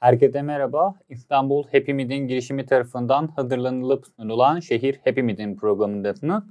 Herkese 0.00 0.42
merhaba. 0.42 0.94
İstanbul 1.08 1.64
Happy 1.64 1.92
Mid'in 1.92 2.28
girişimi 2.28 2.66
tarafından 2.66 3.26
hazırlanılıp 3.26 4.04
sunulan 4.16 4.60
Şehir 4.60 5.00
Happy 5.04 5.20
Mid'in 5.20 5.56
programındasınız. 5.56 6.42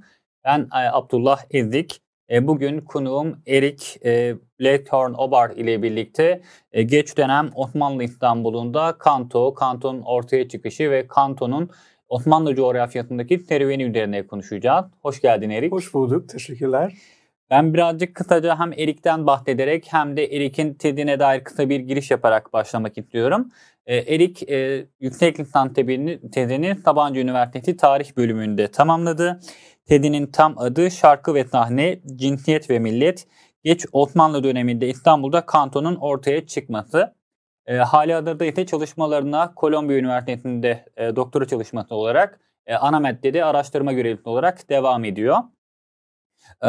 Ben 0.44 0.60
e, 0.60 0.88
Abdullah 0.92 1.40
Ezik. 1.50 2.00
E, 2.30 2.46
bugün 2.46 2.80
konuğum 2.80 3.42
Erik 3.46 3.96
e, 4.04 4.34
Blackthorn 4.60 5.14
Obar 5.14 5.50
ile 5.50 5.82
birlikte 5.82 6.42
e, 6.72 6.82
geç 6.82 7.16
dönem 7.16 7.50
Osmanlı 7.54 8.04
İstanbul'unda 8.04 8.98
Kanto, 8.98 9.54
Kanto'nun 9.54 10.02
ortaya 10.02 10.48
çıkışı 10.48 10.90
ve 10.90 11.06
Kanto'nun 11.06 11.70
Osmanlı 12.08 12.54
coğrafyasındaki 12.54 13.38
serüveni 13.38 13.82
üzerine 13.82 14.26
konuşacağız. 14.26 14.84
Hoş 15.02 15.20
geldin 15.20 15.50
Erik. 15.50 15.72
Hoş 15.72 15.94
bulduk. 15.94 16.28
Teşekkürler. 16.28 16.94
Ben 17.50 17.74
birazcık 17.74 18.14
kısaca 18.14 18.58
hem 18.58 18.72
Erik'ten 18.72 19.26
bahsederek 19.26 19.86
hem 19.90 20.16
de 20.16 20.24
Erik'in 20.24 20.74
TED'ine 20.74 21.20
dair 21.20 21.44
kısa 21.44 21.68
bir 21.68 21.80
giriş 21.80 22.10
yaparak 22.10 22.52
başlamak 22.52 22.98
istiyorum. 22.98 23.48
Ee, 23.86 23.96
Erik 23.96 24.50
e, 24.50 24.86
yüksek 25.00 25.40
lisans 25.40 25.72
tezini 26.32 26.76
Sabancı 26.84 27.20
Üniversitesi 27.20 27.76
Tarih 27.76 28.16
bölümünde 28.16 28.70
tamamladı. 28.70 29.40
TED'inin 29.86 30.26
tam 30.26 30.58
adı 30.58 30.90
Şarkı 30.90 31.34
ve 31.34 31.44
Sahne, 31.44 32.00
Cinsiyet 32.16 32.70
ve 32.70 32.78
Millet, 32.78 33.26
Geç 33.64 33.86
Osmanlı 33.92 34.44
döneminde 34.44 34.88
İstanbul'da 34.88 35.46
kantonun 35.46 35.96
ortaya 35.96 36.46
çıkması. 36.46 37.14
E, 37.66 37.76
hali 37.76 38.12
hazırda 38.12 38.44
ise 38.44 38.66
çalışmalarına 38.66 39.54
Kolombiya 39.54 39.98
Üniversitesi'nde 39.98 40.84
e, 40.96 41.16
doktora 41.16 41.46
çalışması 41.46 41.94
olarak 41.94 42.40
e, 42.66 42.74
ana 42.74 43.00
maddede 43.00 43.44
araştırma 43.44 43.92
görevlisi 43.92 44.28
olarak 44.28 44.70
devam 44.70 45.04
ediyor. 45.04 45.36
E, 46.64 46.68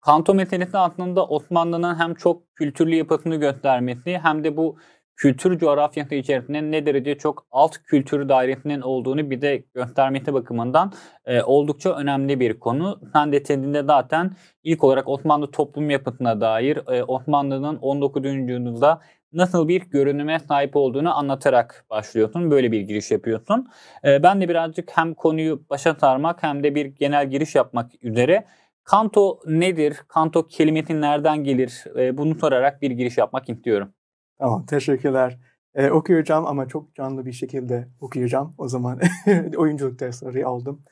Kanto 0.00 0.34
meselesi 0.34 0.78
aslında 0.78 1.26
Osmanlı'nın 1.26 1.98
hem 1.98 2.14
çok 2.14 2.56
kültürlü 2.56 2.94
yapısını 2.94 3.36
göstermesi 3.36 4.18
hem 4.22 4.44
de 4.44 4.56
bu 4.56 4.78
kültür 5.16 5.58
coğrafyası 5.58 6.14
içerisinde 6.14 6.70
ne 6.70 6.86
derece 6.86 7.18
çok 7.18 7.46
alt 7.50 7.78
kültür 7.78 8.28
dairesinin 8.28 8.80
olduğunu 8.80 9.30
bir 9.30 9.40
de 9.40 9.64
göstermesi 9.74 10.34
bakımından 10.34 10.92
e, 11.26 11.42
oldukça 11.42 11.96
önemli 11.96 12.40
bir 12.40 12.60
konu. 12.60 13.00
Sen 13.12 13.32
de 13.32 13.42
tezinde 13.42 13.82
zaten 13.82 14.30
ilk 14.62 14.84
olarak 14.84 15.08
Osmanlı 15.08 15.50
toplum 15.50 15.90
yapısına 15.90 16.40
dair 16.40 16.76
e, 16.88 17.04
Osmanlı'nın 17.04 17.76
19. 17.76 18.24
yüzyılda 18.24 19.00
nasıl 19.32 19.68
bir 19.68 19.80
görünüme 19.80 20.38
sahip 20.38 20.76
olduğunu 20.76 21.18
anlatarak 21.18 21.86
başlıyorsun. 21.90 22.50
Böyle 22.50 22.72
bir 22.72 22.80
giriş 22.80 23.10
yapıyorsun. 23.10 23.68
E, 24.04 24.22
ben 24.22 24.40
de 24.40 24.48
birazcık 24.48 24.90
hem 24.94 25.14
konuyu 25.14 25.64
başa 25.70 25.94
sarmak 25.94 26.42
hem 26.42 26.62
de 26.62 26.74
bir 26.74 26.86
genel 26.86 27.30
giriş 27.30 27.54
yapmak 27.54 27.90
üzere 28.02 28.44
Kanto 28.88 29.40
nedir? 29.46 30.02
Kanto 30.08 30.46
kelimesi 30.46 31.00
nereden 31.00 31.44
gelir? 31.44 31.84
E, 31.96 32.18
bunu 32.18 32.38
sorarak 32.38 32.82
bir 32.82 32.90
giriş 32.90 33.18
yapmak 33.18 33.48
istiyorum. 33.48 33.92
Tamam, 34.38 34.66
teşekkürler. 34.66 35.38
Ee, 35.74 35.90
okuyacağım 35.90 36.46
ama 36.46 36.68
çok 36.68 36.94
canlı 36.94 37.26
bir 37.26 37.32
şekilde 37.32 37.88
okuyacağım. 38.00 38.54
O 38.58 38.68
zaman 38.68 39.00
oyunculuk 39.56 40.00
dersleri 40.00 40.46
aldım. 40.46 40.82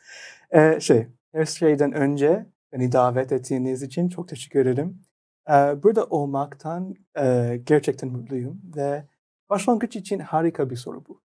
Ee, 0.50 0.80
şey, 0.80 1.06
her 1.32 1.44
şeyden 1.44 1.92
önce 1.92 2.46
beni 2.72 2.92
davet 2.92 3.32
ettiğiniz 3.32 3.82
için 3.82 4.08
çok 4.08 4.28
teşekkür 4.28 4.66
ederim. 4.66 5.02
Ee, 5.50 5.52
burada 5.82 6.04
olmaktan 6.04 6.94
e, 7.18 7.56
gerçekten 7.64 8.10
mutluyum 8.10 8.62
ve 8.76 9.04
başlangıç 9.50 9.96
için 9.96 10.18
harika 10.18 10.70
bir 10.70 10.76
soru 10.76 11.04
bu. 11.08 11.22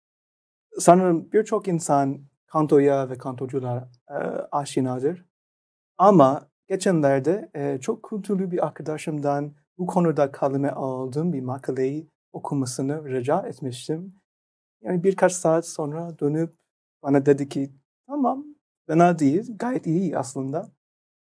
Sanırım 0.79 1.33
birçok 1.33 1.69
insan 1.69 2.19
kantoya 2.47 3.11
ve 3.11 3.19
kantocular 3.19 3.85
e, 4.11 4.15
aşinadır. 4.53 5.25
Ama 5.99 6.50
Geçenlerde 6.71 7.51
e, 7.55 7.79
çok 7.81 8.03
kültürlü 8.03 8.51
bir 8.51 8.67
arkadaşımdan 8.67 9.53
bu 9.79 9.87
konuda 9.87 10.33
kaleme 10.33 10.71
aldığım 10.71 11.33
bir 11.33 11.41
makaleyi 11.41 12.09
okumasını 12.33 13.09
rica 13.09 13.41
etmiştim. 13.41 14.15
Yani 14.83 15.05
birkaç 15.05 15.33
saat 15.33 15.67
sonra 15.67 16.19
dönüp 16.19 16.55
bana 17.03 17.27
dedi 17.27 17.49
ki 17.49 17.71
tamam 18.07 18.45
fena 18.87 19.19
değil 19.19 19.57
gayet 19.59 19.87
iyi 19.87 20.19
aslında. 20.19 20.73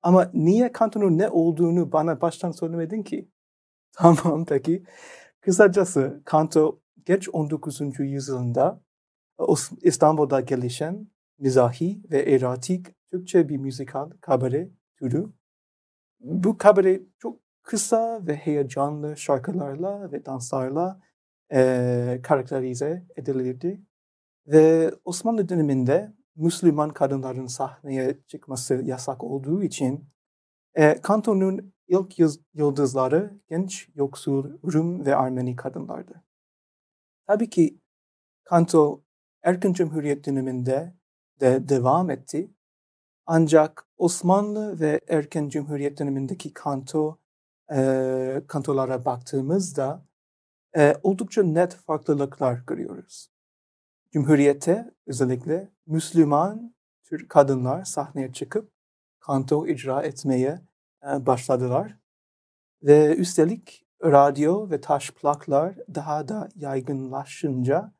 Ama 0.03 0.31
niye 0.35 0.73
kantonun 0.73 1.19
ne 1.19 1.29
olduğunu 1.29 1.93
bana 1.93 2.21
baştan 2.21 2.51
söylemedin 2.51 3.03
ki? 3.03 3.29
Tamam 3.93 4.45
peki. 4.45 4.85
Kısacası 5.41 6.23
kanto 6.25 6.81
geç 7.05 7.29
19. 7.33 7.81
yüzyılda 7.99 8.81
İstanbul'da 9.83 10.41
gelişen 10.41 11.09
mizahi 11.39 12.01
ve 12.11 12.23
erotik 12.23 12.87
Türkçe 13.11 13.49
bir 13.49 13.57
müzikal 13.57 14.11
kabare 14.21 14.71
türü. 14.97 15.27
Bu 16.21 16.59
kabare 16.59 17.01
çok 17.19 17.41
kısa 17.63 18.27
ve 18.27 18.37
heyecanlı 18.37 19.17
şarkılarla 19.17 20.13
ve 20.13 20.25
danslarla 20.27 21.01
e, 21.53 22.21
karakterize 22.23 23.07
edilirdi. 23.17 23.81
Ve 24.47 24.95
Osmanlı 25.05 25.49
döneminde 25.49 26.13
Müslüman 26.37 26.91
kadınların 26.91 27.47
sahneye 27.47 28.19
çıkması 28.27 28.75
yasak 28.75 29.25
olduğu 29.25 29.63
için 29.63 30.09
e, 30.75 31.01
kantonun 31.01 31.73
ilk 31.89 32.19
yıldızları 32.55 33.41
genç 33.49 33.89
yoksul 33.95 34.59
Rum 34.73 35.07
ve 35.07 35.11
Ermeni 35.11 35.57
kadınlardı. 35.57 36.23
Tabii 37.27 37.51
ki 37.51 37.81
kanto 38.45 39.03
erken 39.43 39.73
cumhuriyet 39.73 40.27
döneminde 40.27 40.95
de 41.41 41.69
devam 41.69 42.11
etti 42.11 42.51
ancak 43.27 43.87
Osmanlı 43.99 44.81
ve 44.81 45.01
erken 45.09 45.49
Cumhuriyet 45.49 45.99
dönemindeki 45.99 46.53
kanto 46.55 47.19
e, 47.73 48.43
kantolara 48.49 49.05
baktığımızda 49.05 50.07
e, 50.77 50.95
oldukça 51.03 51.43
net 51.43 51.75
farklılıklar 51.75 52.63
görüyoruz. 52.67 53.31
Cumhuriyette 54.13 54.95
özellikle 55.07 55.69
Müslüman 55.87 56.75
Türk 57.05 57.29
kadınlar 57.31 57.85
sahneye 57.85 58.33
çıkıp 58.33 58.73
kanto 59.21 59.67
icra 59.67 60.03
etmeye 60.03 60.61
e, 61.03 61.27
başladılar. 61.27 61.99
Ve 62.83 63.17
üstelik 63.17 63.87
radyo 64.05 64.71
ve 64.71 64.81
taş 64.81 65.11
plaklar 65.11 65.75
daha 65.95 66.29
da 66.29 66.49
yaygınlaşınca 66.55 67.93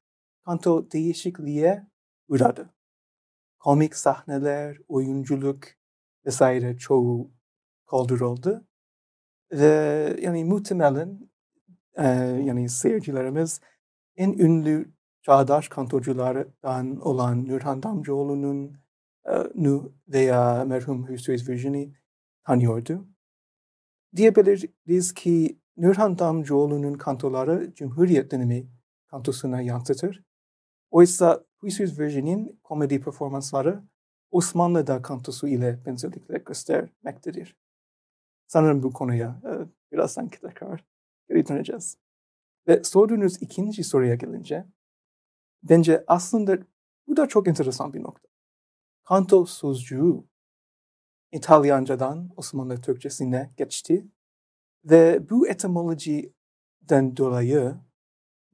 kanto 0.45 0.91
değişikliğe 0.91 1.87
uğradı 2.29 2.76
komik 3.67 3.97
sahneler, 3.97 4.79
oyunculuk 4.89 5.65
vesaire 6.27 6.79
çoğu 6.79 7.31
kaldırıldı. 7.87 8.69
Ve 9.53 10.17
yani 10.23 10.45
muhtemelen 10.45 11.31
e, 11.95 12.07
yani 12.45 12.69
seyircilerimiz 12.69 13.61
en 14.17 14.33
ünlü 14.33 14.93
çağdaş 15.23 15.69
kantoculardan 15.69 17.01
olan 17.01 17.47
Nurhan 17.47 17.83
Damcıoğlu'nun 17.83 18.77
e, 19.25 19.33
veya 20.09 20.65
merhum 20.65 21.09
Hüsrev 21.09 21.49
Virgin'i 21.49 21.95
tanıyordu. 22.45 23.09
Diyebiliriz 24.17 25.15
ki 25.15 25.61
Nurhan 25.77 26.19
Damcıoğlu'nun 26.19 26.95
kantoları 26.95 27.75
Cumhuriyet 27.75 28.31
dönemi 28.31 28.69
kantosuna 29.07 29.61
yansıtır. 29.61 30.25
Oysa 30.91 31.45
Hüsrev 31.67 31.99
Virgin'in 31.99 32.61
komedi 32.65 33.01
performansları 33.01 33.83
Osmanlı'da 34.31 35.03
kantosu 35.03 35.49
ile 35.49 35.87
benzerlikler 35.87 36.41
göstermektedir. 36.41 37.57
Sanırım 38.47 38.83
bu 38.83 38.93
konuya 38.93 39.41
e, 39.45 39.51
birazdan 39.93 40.29
tekrar 40.29 40.85
geri 41.29 41.49
döneceğiz. 41.49 41.99
Ve 42.69 42.85
sorduğunuz 42.85 43.43
ikinci 43.43 43.85
soruya 43.85 44.15
gelince, 44.15 44.67
bence 45.63 46.05
aslında 46.07 46.59
bu 47.09 47.17
da 47.17 47.29
çok 47.29 47.49
enteresan 47.49 47.95
bir 47.95 48.03
nokta. 48.03 48.29
Kanto 49.05 49.47
sözcüğü 49.47 50.25
İtalyancadan 51.33 52.31
Osmanlı 52.37 52.81
Türkçesine 52.81 53.51
geçti 53.57 54.07
ve 54.85 55.31
bu 55.31 55.49
etimolojiden 55.49 57.17
dolayı 57.17 57.75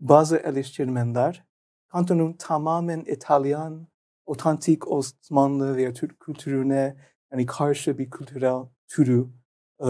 bazı 0.01 0.37
eleştirmenler 0.37 1.52
Kanton'un 1.93 2.33
tamamen 2.33 3.01
İtalyan, 3.01 3.89
otantik 4.27 4.89
Osmanlı 4.89 5.77
veya 5.77 5.93
Türk 5.93 6.21
kültürüne 6.21 6.97
yani 7.33 7.47
karşı 7.47 7.99
bir 7.99 8.11
kültürel 8.11 8.63
türü 8.89 9.29
e, 9.81 9.85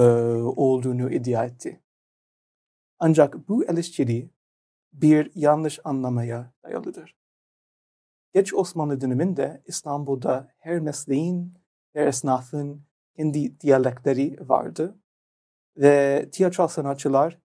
olduğunu 0.56 1.12
iddia 1.12 1.44
etti. 1.44 1.81
Ancak 2.99 3.49
bu 3.49 3.64
eleştiri 3.64 4.31
bir 4.93 5.31
yanlış 5.34 5.81
anlamaya 5.84 6.52
dayalıdır. 6.64 7.16
Geç 8.34 8.55
Osmanlı 8.55 9.00
döneminde 9.00 9.62
İstanbul'da 9.66 10.55
her 10.58 10.81
mesleğin, 10.81 11.58
her 11.93 12.06
esnafın 12.06 12.87
kendi 13.16 13.60
diyalekleri 13.60 14.48
vardı 14.48 14.98
ve 15.76 16.28
tiyatro 16.32 16.69
sanatçılar 16.69 17.38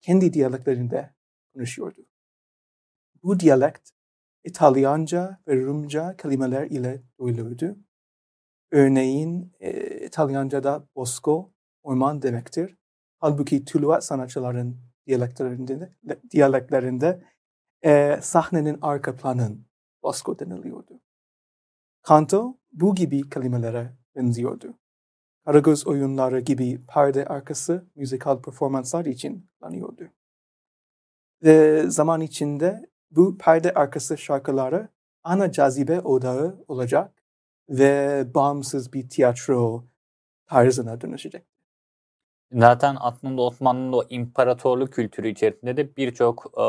kendi 0.00 0.32
diyaleklerinde 0.32 1.14
konuşuyordu. 1.54 2.06
Bu 3.26 3.40
diyalekt 3.40 3.90
İtalyanca 4.44 5.40
ve 5.48 5.56
Rumca 5.56 6.16
kelimeler 6.16 6.66
ile 6.66 7.02
duyulurdu. 7.18 7.76
Örneğin 8.70 9.52
e, 9.60 10.00
İtalyanca'da 10.06 10.88
bosco, 10.96 11.52
orman 11.82 12.22
demektir. 12.22 12.76
Halbuki 13.18 13.64
Tuluat 13.64 14.04
sanatçıların 14.04 14.76
diyaleklerinde, 15.06 15.92
diyaleklerinde 16.30 17.24
e, 17.82 18.18
sahnenin 18.22 18.78
arka 18.82 19.16
planın 19.16 19.66
Bosco 20.02 20.38
deniliyordu. 20.38 21.00
Kanto 22.02 22.58
bu 22.72 22.94
gibi 22.94 23.30
kelimelere 23.30 23.92
benziyordu. 24.16 24.78
Karagöz 25.44 25.86
oyunları 25.86 26.40
gibi 26.40 26.86
perde 26.86 27.24
arkası 27.24 27.86
müzikal 27.94 28.42
performanslar 28.42 29.04
için 29.04 29.50
kullanıyordu. 29.60 30.08
Ve 31.42 31.84
zaman 31.90 32.20
içinde 32.20 32.95
bu 33.10 33.38
perde 33.38 33.74
arkası 33.74 34.18
şarkıları 34.18 34.88
ana 35.24 35.52
cazibe 35.52 36.00
odağı 36.00 36.64
olacak 36.68 37.22
ve 37.68 38.24
bağımsız 38.34 38.92
bir 38.92 39.08
tiyatro 39.08 39.84
tarzına 40.46 41.00
dönüşecek. 41.00 41.42
Zaten 42.52 42.96
aslında 43.00 43.42
Osmanlı'nın 43.42 43.92
o 43.92 44.02
imparatorluk 44.08 44.92
kültürü 44.92 45.28
içerisinde 45.28 45.76
de 45.76 45.96
birçok 45.96 46.52
e, 46.58 46.62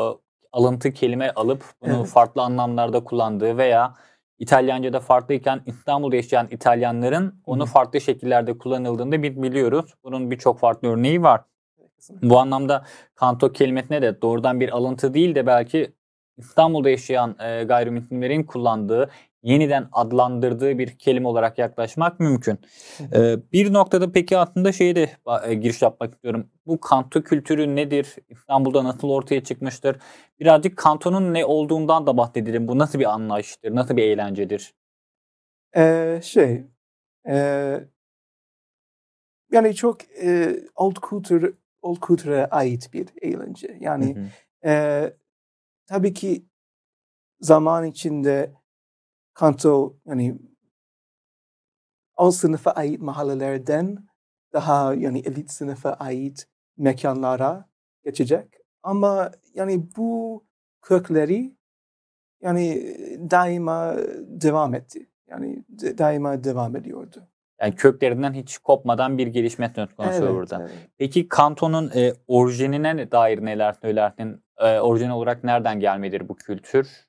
alıntı 0.52 0.92
kelime 0.92 1.30
alıp 1.30 1.64
bunu 1.82 1.96
evet. 1.96 2.06
farklı 2.06 2.42
anlamlarda 2.42 3.04
kullandığı 3.04 3.56
veya 3.56 3.94
İtalyanca'da 4.38 5.00
farklıyken 5.00 5.62
İstanbul'da 5.66 6.16
yaşayan 6.16 6.48
İtalyanların 6.50 7.42
onu 7.46 7.62
Hı. 7.62 7.66
farklı 7.66 8.00
şekillerde 8.00 8.58
kullanıldığını 8.58 9.22
biz 9.22 9.42
biliyoruz. 9.42 9.94
Bunun 10.04 10.30
birçok 10.30 10.58
farklı 10.58 10.88
örneği 10.88 11.22
var. 11.22 11.44
Bu 12.22 12.38
anlamda 12.38 12.84
kanto 13.14 13.52
kelimesine 13.52 14.02
de 14.02 14.22
doğrudan 14.22 14.60
bir 14.60 14.68
alıntı 14.68 15.14
değil 15.14 15.34
de 15.34 15.46
belki 15.46 15.92
İstanbul'da 16.38 16.90
yaşayan 16.90 17.36
e, 17.40 17.64
gayrimüslimlerin 17.64 18.42
kullandığı 18.42 19.10
yeniden 19.42 19.88
adlandırdığı 19.92 20.78
bir 20.78 20.98
kelime 20.98 21.28
olarak 21.28 21.58
yaklaşmak 21.58 22.20
mümkün. 22.20 22.58
Ee, 23.12 23.36
bir 23.52 23.72
noktada 23.72 24.12
peki 24.12 24.38
aslında 24.38 24.72
şeyi 24.72 24.96
de 24.96 25.10
e, 25.46 25.54
giriş 25.54 25.82
yapmak 25.82 26.14
istiyorum. 26.14 26.46
Bu 26.66 26.80
kanto 26.80 27.22
kültürü 27.22 27.76
nedir? 27.76 28.16
İstanbul'da 28.28 28.84
nasıl 28.84 29.08
ortaya 29.08 29.44
çıkmıştır? 29.44 29.96
Birazcık 30.40 30.76
kantonun 30.76 31.34
ne 31.34 31.44
olduğundan 31.44 32.06
da 32.06 32.16
bahsedelim. 32.16 32.68
Bu 32.68 32.78
nasıl 32.78 32.98
bir 32.98 33.12
anlayıştır? 33.12 33.74
Nasıl 33.74 33.96
bir 33.96 34.02
eğlencedir? 34.02 34.74
Ee, 35.76 36.20
şey, 36.22 36.62
e, 37.28 37.36
yani 39.52 39.74
çok 39.74 40.22
e, 40.22 40.56
old 40.76 40.96
kültür, 41.08 41.54
old 41.82 42.00
kültüre 42.00 42.46
ait 42.46 42.92
bir 42.92 43.08
eğlence. 43.22 43.76
Yani 43.80 44.16
hı 44.16 44.20
hı. 44.20 44.70
E, 44.70 45.12
tabii 45.88 46.12
ki 46.14 46.46
zaman 47.40 47.84
içinde 47.84 48.54
kanto 49.34 49.96
yani 50.06 50.38
alt 52.16 52.34
sınıfa 52.34 52.70
ait 52.70 53.00
mahallelerden 53.00 54.08
daha 54.52 54.94
yani 54.94 55.18
elit 55.18 55.50
sınıfa 55.50 55.92
ait 55.92 56.48
mekanlara 56.76 57.68
geçecek. 58.04 58.54
Ama 58.82 59.32
yani 59.54 59.96
bu 59.96 60.44
kökleri 60.82 61.56
yani 62.40 62.96
daima 63.30 63.96
devam 64.42 64.74
etti. 64.74 65.10
Yani 65.26 65.64
daima 65.98 66.44
devam 66.44 66.76
ediyordu. 66.76 67.28
Yani 67.60 67.74
köklerinden 67.74 68.32
hiç 68.32 68.58
kopmadan 68.58 69.18
bir 69.18 69.26
gelişme 69.26 69.72
söz 69.74 69.94
konusu 69.94 70.24
evet, 70.24 70.34
burada. 70.34 70.58
Evet. 70.60 70.90
Peki 70.98 71.28
kantonun 71.28 71.90
e, 71.94 72.12
orijinine 72.26 73.10
dair 73.10 73.44
neler 73.44 73.72
söylersin? 73.72 74.44
E, 74.58 74.80
orijinal 74.80 75.16
olarak 75.16 75.44
nereden 75.44 75.80
gelmedir 75.80 76.28
bu 76.28 76.36
kültür? 76.36 77.08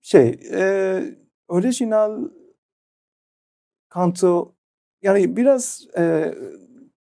şey 0.00 0.40
e, 0.52 1.02
orijinal 1.48 2.28
kanto 3.88 4.54
yani 5.02 5.36
biraz 5.36 5.86
e, 5.98 6.34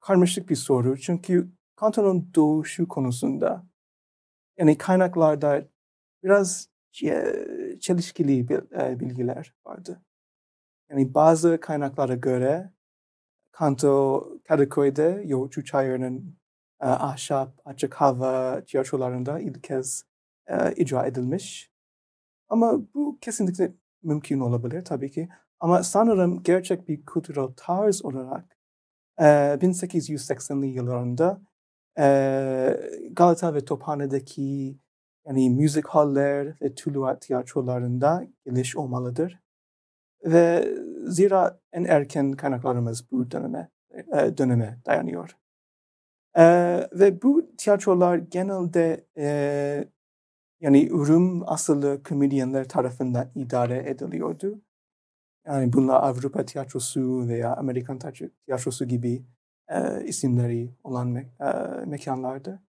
karmaşık 0.01 0.51
bir 0.51 0.57
soru. 0.57 0.97
Çünkü 0.99 1.49
kantonun 1.77 2.31
doğuşu 2.35 2.89
konusunda 2.89 3.67
yani 4.59 4.79
kaynaklarda 4.79 5.69
biraz 6.23 6.69
çelişkili 7.81 8.49
bilgiler 9.01 9.55
vardı. 9.67 10.03
Yani 10.91 11.15
bazı 11.15 11.61
kaynaklara 11.61 12.15
göre 12.15 12.71
kanto 13.53 14.25
Kadıköy'de 14.49 15.23
Yoğurtçu 15.27 15.65
Çayırı'nın 15.65 16.37
e, 16.83 16.87
ahşap 16.87 17.61
açık 17.65 17.95
hava 17.95 18.65
tiyatrolarında 18.65 19.41
ilk 19.41 19.65
kez 19.65 20.05
e, 20.47 20.73
icra 20.73 21.07
edilmiş. 21.07 21.71
Ama 22.49 22.95
bu 22.95 23.19
kesinlikle 23.21 23.73
mümkün 24.03 24.41
olabilir 24.41 24.85
tabii 24.85 25.11
ki. 25.11 25.29
Ama 25.61 25.83
sanırım 25.83 26.43
gerçek 26.43 26.89
bir 26.89 27.07
kültürel 27.07 27.49
tarz 27.57 28.05
olarak 28.05 28.57
e, 29.19 29.25
1880'li 29.25 30.67
yıllarında 30.67 31.43
e, 31.99 32.81
Galata 33.13 33.55
ve 33.55 33.65
Tophane'deki 33.65 34.79
yani 35.27 35.51
müzik 35.51 35.87
haller 35.87 36.57
ve 36.63 36.75
Tuluat 36.75 37.23
tiyatrolarında 37.23 38.27
geliş 38.45 38.77
olmalıdır. 38.77 39.40
Ve 40.25 40.75
zira 41.07 41.61
en 41.73 41.85
erken 41.85 42.33
kaynaklarımız 42.33 43.13
bu 43.13 43.31
döneme, 43.31 43.71
e, 43.93 44.39
döneme 44.39 44.79
dayanıyor. 44.87 45.37
E, 46.37 46.45
ve 46.93 47.23
bu 47.23 47.57
tiyatrolar 47.57 48.17
genelde 48.17 49.07
e, 49.17 49.89
yani 50.61 50.91
Rum 50.91 51.43
asıllı 51.47 52.03
komedyenler 52.03 52.69
tarafından 52.69 53.31
idare 53.35 53.91
ediliyordu. 53.91 54.61
Yani 55.47 55.73
bunlar 55.73 56.03
Avrupa 56.03 56.45
tiyatrosu 56.45 57.29
veya 57.29 57.57
Amerikan 57.57 57.99
tiyatrosu 58.47 58.85
gibi 58.85 59.23
e, 59.69 60.05
isimleri 60.05 60.71
olan 60.85 61.09
me 61.09 61.27
e, 61.41 61.47
mekanlardı. 61.87 62.63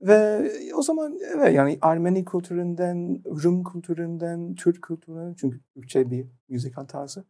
Ve 0.00 0.50
o 0.74 0.82
zaman 0.82 1.18
evet 1.34 1.54
yani 1.54 1.78
Ermeni 1.82 2.24
kültüründen, 2.24 3.22
Rum 3.44 3.64
kültüründen, 3.64 4.54
Türk 4.54 4.82
kültüründen 4.82 5.34
çünkü 5.34 5.60
Türkçe 5.74 6.10
bir 6.10 6.26
müzikal 6.48 6.84
tarzı. 6.84 7.24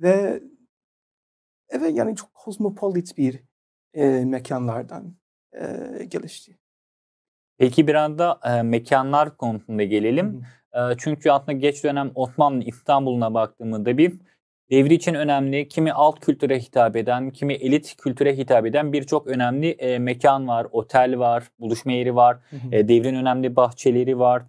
Ve 0.00 0.42
evet 1.68 1.96
yani 1.96 2.16
çok 2.16 2.34
kozmopolit 2.34 3.18
bir 3.18 3.42
e, 3.94 4.24
mekanlardan 4.24 5.16
e, 5.52 6.04
gelişti. 6.04 6.58
Peki 7.58 7.86
biraz 7.86 8.18
da 8.18 8.40
e, 8.44 8.62
mekanlar 8.62 9.36
konusunda 9.36 9.82
gelelim. 9.82 10.42
E, 10.72 10.78
çünkü 10.98 11.30
aslında 11.30 11.52
geç 11.52 11.84
dönem 11.84 12.12
Osmanlı 12.14 12.64
İstanbul'una 12.64 13.34
baktığımızda 13.34 13.98
bir 13.98 14.20
devri 14.70 14.94
için 14.94 15.14
önemli, 15.14 15.68
kimi 15.68 15.92
alt 15.92 16.20
kültüre 16.20 16.58
hitap 16.58 16.96
eden, 16.96 17.30
kimi 17.30 17.54
elit 17.54 17.96
kültüre 17.96 18.36
hitap 18.36 18.66
eden 18.66 18.92
birçok 18.92 19.26
önemli 19.26 19.70
e, 19.70 19.98
mekan 19.98 20.48
var, 20.48 20.66
otel 20.70 21.18
var, 21.18 21.44
buluşma 21.60 21.92
yeri 21.92 22.14
var, 22.16 22.38
E, 22.72 22.88
devrin 22.88 23.14
önemli 23.14 23.56
bahçeleri 23.56 24.18
var. 24.18 24.42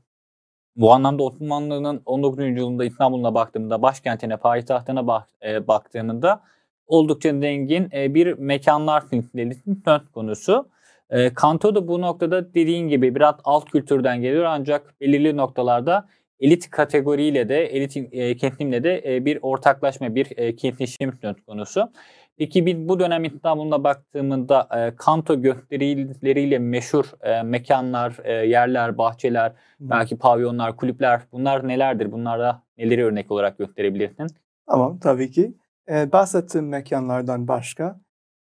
Bu 0.76 0.94
anlamda 0.94 1.24
Osmanlı'nın 1.24 2.02
19. 2.06 2.46
yüzyılında 2.46 2.86
İstanbul'una 2.86 3.34
baktığımda, 3.36 3.82
başkentine, 3.82 4.38
payitahtına 4.38 5.08
bak, 5.08 5.28
e, 5.46 5.68
baktığımda 5.68 6.42
oldukça 6.88 7.30
zengin 7.40 7.90
e, 7.94 8.14
bir 8.14 8.34
mekanlar 8.34 9.02
silsilesi 9.02 9.62
söz 9.86 10.12
konusu. 10.14 10.70
E, 11.10 11.34
Kanto 11.34 11.76
da 11.76 11.88
bu 11.88 12.02
noktada 12.02 12.54
dediğin 12.54 12.88
gibi 12.88 13.16
biraz 13.16 13.36
alt 13.44 13.72
kültürden 13.72 14.22
geliyor 14.22 14.44
ancak 14.44 15.02
belirli 15.02 15.38
noktalarda 15.38 16.08
elit 16.40 16.70
kategoriyle 16.70 17.50
de 17.50 17.66
elit 17.66 17.98
e, 18.12 18.36
kentimle 18.36 18.84
de 18.84 19.16
e, 19.16 19.26
bir 19.26 19.40
ortaklaşma, 19.42 20.16
bir 20.16 20.38
e, 20.38 20.56
kentleşim 20.56 21.14
söz 21.22 21.46
konusu. 21.46 21.92
Peki 22.38 22.66
biz 22.66 22.78
bu 22.90 23.00
dönem 23.00 23.24
İstanbul'da 23.24 23.84
baktığımızda 23.84 24.68
e, 24.76 24.96
kanto 24.96 25.42
gösterileriyle 25.42 26.60
meşhur 26.60 27.06
e, 27.22 27.44
mekanlar, 27.44 28.18
e, 28.24 28.34
yerler, 28.34 28.98
bahçeler, 28.98 29.54
hmm. 29.78 29.90
belki 29.90 30.18
pavyonlar, 30.18 30.78
kulüpler 30.78 31.22
bunlar 31.32 31.68
nelerdir? 31.68 32.12
Bunlarda 32.12 32.64
neleri 32.78 33.06
örnek 33.06 33.32
olarak 33.32 33.58
gösterebilirsin? 33.58 34.28
Tamam 34.68 35.00
tabii 35.00 35.32
ki. 35.32 35.54
Ee, 35.90 36.12
bahsettiğim 36.12 36.68
mekanlardan 36.68 37.48
başka 37.48 38.00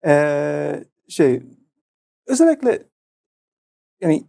ee, 0.06 0.84
şey 1.08 1.42
Özellikle 2.26 2.82
yani 4.00 4.25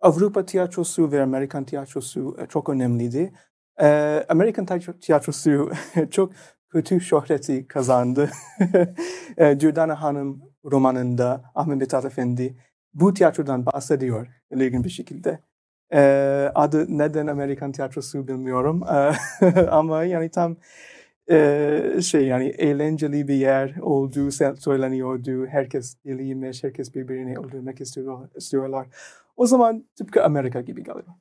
Avrupa 0.00 0.46
tiyatrosu 0.46 1.12
ve 1.12 1.22
Amerikan 1.22 1.64
tiyatrosu 1.64 2.36
e, 2.38 2.46
çok 2.46 2.68
önemliydi. 2.68 3.32
Ee, 3.80 4.24
Amerikan 4.28 4.66
tiyatrosu 5.00 5.70
çok 6.10 6.32
kötü 6.68 7.00
şöhreti 7.00 7.68
kazandı. 7.68 8.30
e, 9.38 9.60
Dürdane 9.60 9.92
Hanım 9.92 10.42
romanında 10.64 11.42
Ahmet 11.54 11.76
Mithat 11.76 12.04
Efendi 12.04 12.56
bu 12.94 13.14
tiyatrodan 13.14 13.66
bahsediyor 13.66 14.26
ilginç 14.50 14.84
bir 14.84 14.90
şekilde. 14.90 15.40
Ee, 15.92 16.50
adı 16.54 16.98
neden 16.98 17.26
Amerikan 17.26 17.72
tiyatrosu 17.72 18.28
bilmiyorum 18.28 18.82
ama 19.70 20.04
yani 20.04 20.30
tam 20.30 20.56
e, 21.30 22.00
şey 22.02 22.26
yani 22.26 22.48
eğlenceli 22.48 23.28
bir 23.28 23.34
yer 23.34 23.76
olduğu 23.80 24.30
söyleniyordu. 24.60 25.46
Herkes 25.46 25.96
deliymiş, 26.04 26.64
herkes 26.64 26.94
birbirini 26.94 27.38
öldürmek 27.38 27.80
istiyor, 27.80 28.28
istiyorlar. 28.36 28.86
O 29.36 29.46
zaman 29.46 29.88
tıpkı 29.96 30.24
Amerika 30.24 30.60
gibi 30.60 30.82
galiba. 30.82 31.18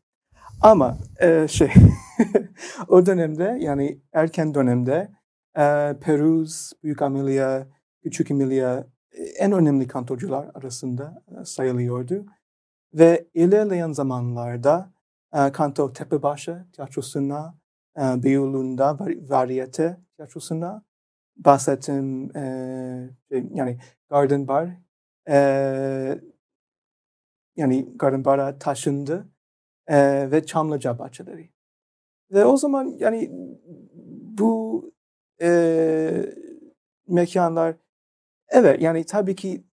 Ama 0.62 0.98
e, 1.22 1.48
şey 1.48 1.72
o 2.88 3.06
dönemde 3.06 3.58
yani 3.60 4.02
erken 4.14 4.54
dönemde 4.54 5.12
e, 5.58 5.96
Peruz, 6.02 6.72
Büyük 6.84 7.02
Amelia, 7.02 7.66
Küçük 8.04 8.32
Emilia 8.32 8.84
en 9.38 9.52
önemli 9.52 9.88
kantorcular 9.88 10.52
arasında 10.54 11.24
sayılıyordu. 11.44 12.26
Ve 12.94 13.28
ilerleyen 13.34 13.92
zamanlarda 13.92 14.92
e, 15.34 15.52
Kanto 15.52 15.94
Tepebaşı 15.94 16.66
tiyatrosuna, 16.74 17.56
e, 17.98 18.24
Beyoğlu'nda 18.24 19.00
Variyete 19.30 19.98
tiyatrosuna, 20.16 20.84
bahsettiğim 21.38 22.38
e, 22.38 23.10
şey, 23.30 23.46
yani 23.54 23.80
Garden 24.10 24.48
Bar 24.48 24.70
e, 25.30 26.22
yani 27.60 27.98
Garden 27.98 28.26
Bar'a 28.26 28.60
taşındı 28.60 29.30
e, 29.88 30.32
ve 30.32 30.46
Çamlıca 30.46 31.00
Bahçeleri. 31.00 31.50
Ve 32.32 32.46
o 32.46 32.58
zaman 32.58 32.96
yani 33.00 33.30
bu 34.40 34.92
e, 35.42 36.36
mekanlar 37.08 37.76
evet 38.50 38.82
yani 38.82 39.06
tabii 39.06 39.36
ki 39.36 39.64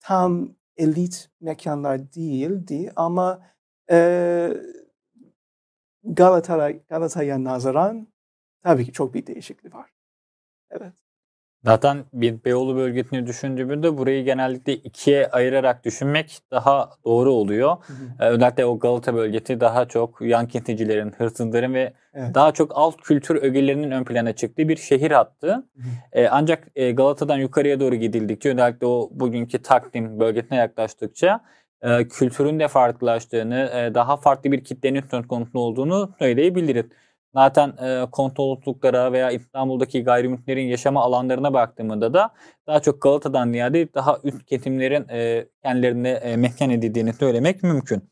tam 0.00 0.54
elit 0.76 1.30
mekanlar 1.40 2.12
değildi 2.12 2.92
ama 2.96 3.42
e, 3.90 4.50
Galata'ya 6.04 6.70
Galata'ya 6.70 7.44
nazaran 7.44 8.08
tabii 8.62 8.84
ki 8.84 8.92
çok 8.92 9.14
bir 9.14 9.26
değişiklik 9.26 9.74
var. 9.74 9.90
Evet. 10.70 11.05
Zaten 11.64 12.04
bir 12.12 12.44
Beyoğlu 12.44 12.76
bölgesini 12.76 13.26
düşündüğümüzde 13.26 13.98
burayı 13.98 14.24
genellikle 14.24 14.72
ikiye 14.72 15.26
ayırarak 15.26 15.84
düşünmek 15.84 16.38
daha 16.50 16.90
doğru 17.04 17.32
oluyor. 17.32 17.76
Hı 17.86 17.92
hı. 17.92 18.24
Ee, 18.24 18.28
özellikle 18.28 18.64
o 18.64 18.78
Galata 18.78 19.14
bölgesi 19.14 19.60
daha 19.60 19.88
çok 19.88 20.20
yan 20.20 20.48
kenticilerin, 20.48 21.12
hırsızların 21.18 21.74
ve 21.74 21.92
evet. 22.14 22.34
daha 22.34 22.52
çok 22.52 22.72
alt 22.74 22.96
kültür 22.96 23.42
ögelerinin 23.42 23.90
ön 23.90 24.04
plana 24.04 24.32
çıktığı 24.32 24.68
bir 24.68 24.76
şehir 24.76 25.10
hattı. 25.10 25.52
Hı. 25.52 25.82
Ee, 26.12 26.28
ancak 26.28 26.68
e, 26.76 26.92
Galata'dan 26.92 27.38
yukarıya 27.38 27.80
doğru 27.80 27.94
gidildikçe 27.94 28.52
özellikle 28.52 28.86
o 28.86 29.10
bugünkü 29.12 29.62
Taksim 29.62 30.20
bölgesine 30.20 30.58
yaklaştıkça 30.58 31.40
e, 31.82 32.08
kültürün 32.08 32.60
de 32.60 32.68
farklılaştığını, 32.68 33.70
e, 33.74 33.94
daha 33.94 34.16
farklı 34.16 34.52
bir 34.52 34.64
kitlenin 34.64 35.04
söz 35.10 35.28
konusu 35.28 35.58
olduğunu 35.58 36.14
söyleyebiliriz. 36.18 36.86
Zaten 37.34 37.74
e, 37.82 38.06
konsolosluklara 38.12 39.12
veya 39.12 39.30
İstanbul'daki 39.30 40.04
gayrimüslimlerin 40.04 40.66
yaşama 40.66 41.02
alanlarına 41.02 41.52
baktığımda 41.52 42.14
da 42.14 42.30
daha 42.66 42.80
çok 42.80 43.02
Galata'dan 43.02 43.52
ziyade 43.52 43.94
daha 43.94 44.18
üst 44.24 44.46
kesimlerin 44.46 45.08
e, 45.08 45.48
kendilerine 45.62 46.10
e, 46.10 46.36
mekan 46.36 46.70
edildiğini 46.70 47.12
söylemek 47.12 47.62
mümkün. 47.62 48.10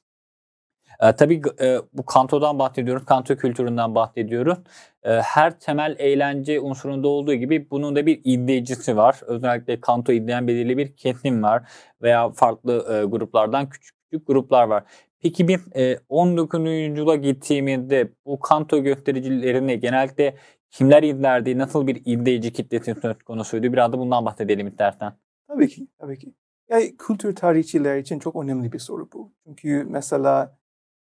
E, 1.00 1.12
tabii 1.12 1.42
e, 1.60 1.78
bu 1.92 2.06
kantodan 2.06 2.58
bahsediyoruz, 2.58 3.04
kanto 3.04 3.36
kültüründen 3.36 3.94
bahsediyoruz. 3.94 4.58
E, 5.02 5.10
her 5.10 5.60
temel 5.60 5.96
eğlence 5.98 6.60
unsurunda 6.60 7.08
olduğu 7.08 7.34
gibi 7.34 7.70
bunun 7.70 7.96
da 7.96 8.06
bir 8.06 8.20
iddiacısı 8.24 8.96
var. 8.96 9.20
Özellikle 9.26 9.80
kanto 9.80 10.12
iddiayan 10.12 10.48
belirli 10.48 10.78
bir 10.78 10.96
kesim 10.96 11.42
var 11.42 11.62
veya 12.02 12.30
farklı 12.32 13.00
e, 13.02 13.04
gruplardan 13.04 13.68
küçük 13.68 13.96
küçük 14.10 14.26
gruplar 14.26 14.64
var. 14.68 14.84
Peki 15.24 15.48
bir 15.48 15.60
e, 15.76 16.00
19. 16.08 16.60
yüzyıla 16.60 17.16
gittiğimizde 17.16 18.12
bu 18.26 18.40
kanto 18.40 18.82
göstericilerini 18.82 19.80
genellikle 19.80 20.36
kimler 20.70 21.02
izlerdi? 21.02 21.58
Nasıl 21.58 21.86
bir 21.86 22.02
izleyici 22.04 22.52
kitlesi 22.52 22.94
söz 23.02 23.18
konusuydu? 23.18 23.72
Biraz 23.72 23.92
da 23.92 23.98
bundan 23.98 24.24
bahsedelim 24.24 24.66
istersen. 24.66 25.12
Tabii 25.48 25.68
ki, 25.68 25.88
tabii 25.98 26.18
ki. 26.18 26.34
Yani 26.68 26.96
kültür 26.96 27.36
tarihçiler 27.36 27.98
için 27.98 28.18
çok 28.18 28.44
önemli 28.44 28.72
bir 28.72 28.78
soru 28.78 29.08
bu. 29.12 29.32
Çünkü 29.46 29.86
mesela 29.88 30.58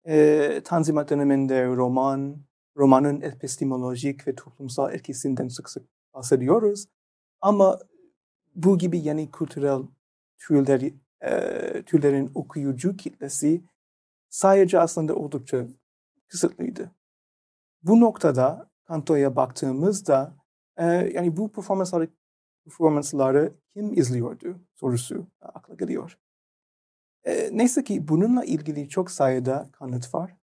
e, 0.08 0.60
Tanzimat 0.64 1.10
döneminde 1.10 1.66
roman, 1.66 2.36
romanın 2.76 3.20
epistemolojik 3.20 4.28
ve 4.28 4.34
toplumsal 4.34 4.94
etkisinden 4.94 5.48
sık 5.48 5.70
sık 5.70 5.86
bahsediyoruz. 6.14 6.84
Ama 7.40 7.78
bu 8.54 8.78
gibi 8.78 8.98
yeni 8.98 9.30
kültürel 9.30 9.82
türleri, 10.38 10.94
e, 11.24 11.32
türlerin 11.82 12.30
okuyucu 12.34 12.96
kitlesi 12.96 13.62
sadece 14.30 14.80
aslında 14.80 15.14
oldukça 15.14 15.66
kısıtlıydı. 16.28 16.90
Bu 17.82 18.00
noktada 18.00 18.70
Kanto'ya 18.84 19.36
baktığımızda 19.36 20.36
e, 20.76 20.84
yani 20.86 21.36
bu 21.36 21.52
performansları, 21.52 22.08
performansları 22.64 23.52
kim 23.74 23.98
izliyordu 23.98 24.60
sorusu 24.74 25.26
akla 25.40 25.74
geliyor. 25.74 26.18
E, 27.24 27.50
neyse 27.52 27.84
ki 27.84 28.08
bununla 28.08 28.44
ilgili 28.44 28.88
çok 28.88 29.10
sayıda 29.10 29.68
kanıt 29.72 30.14
var. 30.14 30.36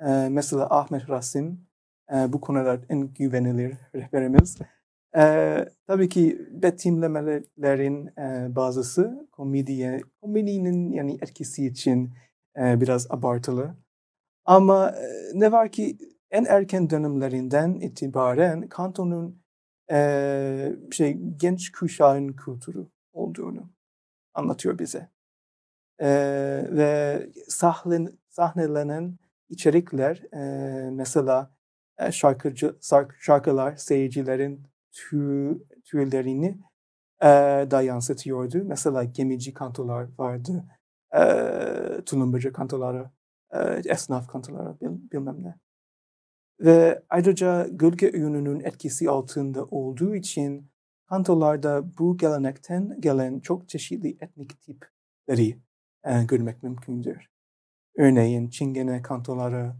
E, 0.00 0.28
mesela 0.28 0.66
Ahmet 0.70 1.08
Rasim 1.08 1.66
e, 2.14 2.32
bu 2.32 2.40
konuda 2.40 2.80
en 2.88 3.00
güvenilir 3.00 3.76
rehberimiz. 3.94 4.58
E, 5.16 5.64
tabii 5.86 6.08
ki 6.08 6.46
betimlemelerin 6.50 8.06
e, 8.06 8.56
bazısı 8.56 9.28
komediye, 9.32 10.00
komedinin 10.20 10.92
yani 10.92 11.18
etkisi 11.22 11.66
için 11.66 12.10
e, 12.60 12.80
biraz 12.80 13.10
abartılı. 13.10 13.76
Ama 14.44 14.90
e, 14.90 15.30
ne 15.34 15.52
var 15.52 15.72
ki 15.72 15.98
en 16.30 16.44
erken 16.44 16.90
dönemlerinden 16.90 17.74
itibaren 17.74 18.68
Kanto'nun 18.68 19.42
e, 19.90 20.76
şey 20.90 21.18
genç 21.36 21.72
kuşağın 21.72 22.28
kültürü 22.28 22.86
olduğunu 23.12 23.70
anlatıyor 24.34 24.78
bize. 24.78 25.10
E, 25.98 26.08
ve 26.70 27.26
sahlen, 27.48 28.18
sahnelenen 28.28 29.18
içerikler 29.48 30.22
e, 30.34 30.90
mesela 30.90 31.54
e, 31.98 32.12
şarkıcı 32.12 32.76
şarkılar 33.20 33.76
seyircilerin 33.76 34.66
tür, 34.92 35.60
türlerini 35.84 36.58
e, 37.22 37.26
da 37.70 37.82
yansıtıyordu. 37.82 38.64
Mesela 38.64 39.04
gemici 39.04 39.54
kantolar 39.54 40.08
vardı 40.18 40.64
e, 41.16 42.04
tulumbacı 42.06 42.52
kantoları, 42.52 43.10
e, 43.52 43.58
esnaf 43.84 44.26
kantoları 44.26 44.76
bilmem 44.80 45.42
ne. 45.42 45.54
Ve 46.60 47.02
ayrıca 47.08 47.66
gölge 47.70 48.10
ürününün 48.10 48.60
etkisi 48.60 49.10
altında 49.10 49.64
olduğu 49.64 50.14
için 50.14 50.70
kantolarda 51.06 51.98
bu 51.98 52.16
gelenekten 52.16 53.00
gelen 53.00 53.40
çok 53.40 53.68
çeşitli 53.68 54.16
etnik 54.20 54.62
tipleri 54.62 55.60
e, 56.04 56.24
görmek 56.24 56.62
mümkündür. 56.62 57.30
Örneğin 57.96 58.48
Çingene 58.48 59.02
kantoları, 59.02 59.72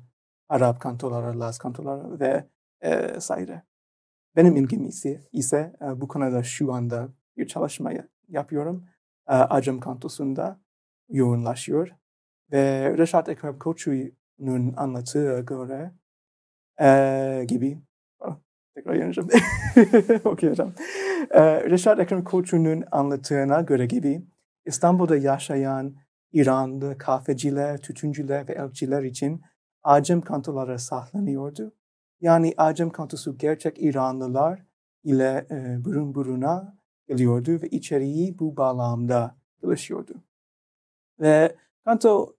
Arap 0.48 0.80
kantoları, 0.80 1.40
Laz 1.40 1.58
kantoları 1.58 2.20
ve 2.20 2.46
e, 2.80 3.20
saire. 3.20 3.62
Benim 4.36 4.56
ilgim 4.56 4.86
ise, 4.86 5.20
ise 5.32 5.72
e, 5.82 6.00
bu 6.00 6.08
konuda 6.08 6.42
şu 6.42 6.72
anda 6.72 7.08
bir 7.36 7.46
çalışma 7.46 7.92
yapıyorum. 8.28 8.84
E, 9.28 9.32
Acem 9.32 9.80
kantosunda 9.80 10.60
yoğunlaşıyor. 11.10 11.88
Ve 12.52 12.94
Reşat 12.98 13.28
Ekrem 13.28 13.58
Koçu'nun 13.58 14.74
anlattığı 14.76 15.40
göre 15.40 15.92
e, 16.80 17.44
gibi 17.48 17.78
tekrar 18.74 18.94
yanacağım. 18.94 19.28
okuyacağım. 20.24 20.74
E, 21.30 21.70
Reşat 21.70 22.00
Ekrem 22.00 22.24
Koçu'nun 22.24 22.84
anlattığına 22.90 23.60
göre 23.60 23.86
gibi 23.86 24.26
İstanbul'da 24.66 25.16
yaşayan 25.16 25.96
İranlı 26.32 26.98
kahveciler, 26.98 27.78
tütüncüler 27.78 28.48
ve 28.48 28.52
elçiler 28.52 29.02
için 29.02 29.42
Acem 29.82 30.20
kantoları 30.20 30.78
sahlanıyordu. 30.78 31.74
Yani 32.20 32.54
Acem 32.56 32.90
kantosu 32.90 33.38
gerçek 33.38 33.82
İranlılar 33.82 34.62
ile 35.04 35.46
e, 35.50 35.84
burun 35.84 36.14
buruna 36.14 36.78
geliyordu 37.08 37.62
ve 37.62 37.68
içeriği 37.68 38.38
bu 38.38 38.56
bağlamda 38.56 39.36
çalışıyordu. 39.60 40.14
Ve 41.20 41.56
Kanto 41.84 42.36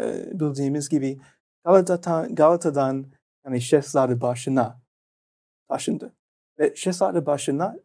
e, 0.00 0.30
bildiğimiz 0.40 0.88
gibi 0.88 1.20
Galata'dan, 1.64 2.34
Galata'dan 2.34 3.12
yani 3.44 3.60
Şehzade 3.60 4.20
başına 4.20 4.82
taşındı. 5.68 6.14
Ve 6.58 6.76
Şehzade 6.76 7.26
başına 7.26 7.76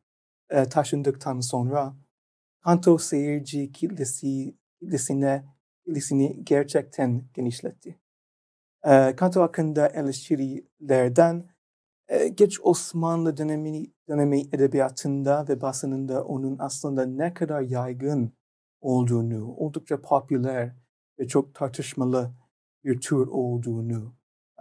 e, 0.49 0.63
taşındıktan 0.65 1.39
sonra 1.39 1.95
Kanto 2.61 2.97
seyirci 2.97 3.71
kitlesi, 3.71 4.55
kitlesine, 4.79 5.45
kitlesini 5.85 6.45
gerçekten 6.45 7.23
genişletti. 7.33 7.99
E, 8.83 9.15
Kanto 9.15 9.41
hakkında 9.41 9.87
eleştirilerden 9.87 11.49
e, 12.07 12.27
geç 12.27 12.59
Osmanlı 12.63 13.37
dönemi, 13.37 13.85
dönemi 14.07 14.41
edebiyatında 14.41 15.45
ve 15.49 15.61
basınında 15.61 16.25
onun 16.25 16.57
aslında 16.59 17.05
ne 17.05 17.33
kadar 17.33 17.61
yaygın 17.61 18.33
olduğunu, 18.85 19.55
oldukça 19.55 20.01
popüler 20.01 20.75
ve 21.19 21.27
çok 21.27 21.55
tartışmalı 21.55 22.31
bir 22.83 23.01
tür 23.01 23.27
olduğunu 23.27 24.15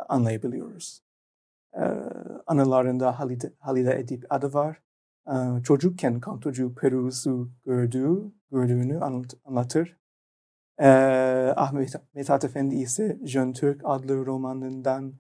anlayabiliyoruz. 0.08 1.02
Ee, 1.74 1.80
anılarında 2.46 3.18
Halide, 3.18 3.52
Halide 3.58 3.98
Edip 3.98 4.26
adı 4.30 4.54
var. 4.54 4.82
Ee, 5.28 5.62
çocukken 5.62 6.20
kantocu 6.20 6.74
Perusu 6.74 7.50
gördüğü, 7.64 8.32
gördüğünü 8.50 8.98
anlat, 9.00 9.34
anlatır. 9.44 9.96
Ahmet 11.56 11.94
Mithat 12.14 12.44
Efendi 12.44 12.74
ise 12.74 13.18
Jön 13.24 13.52
Türk 13.52 13.80
adlı 13.84 14.26
romanından 14.26 15.14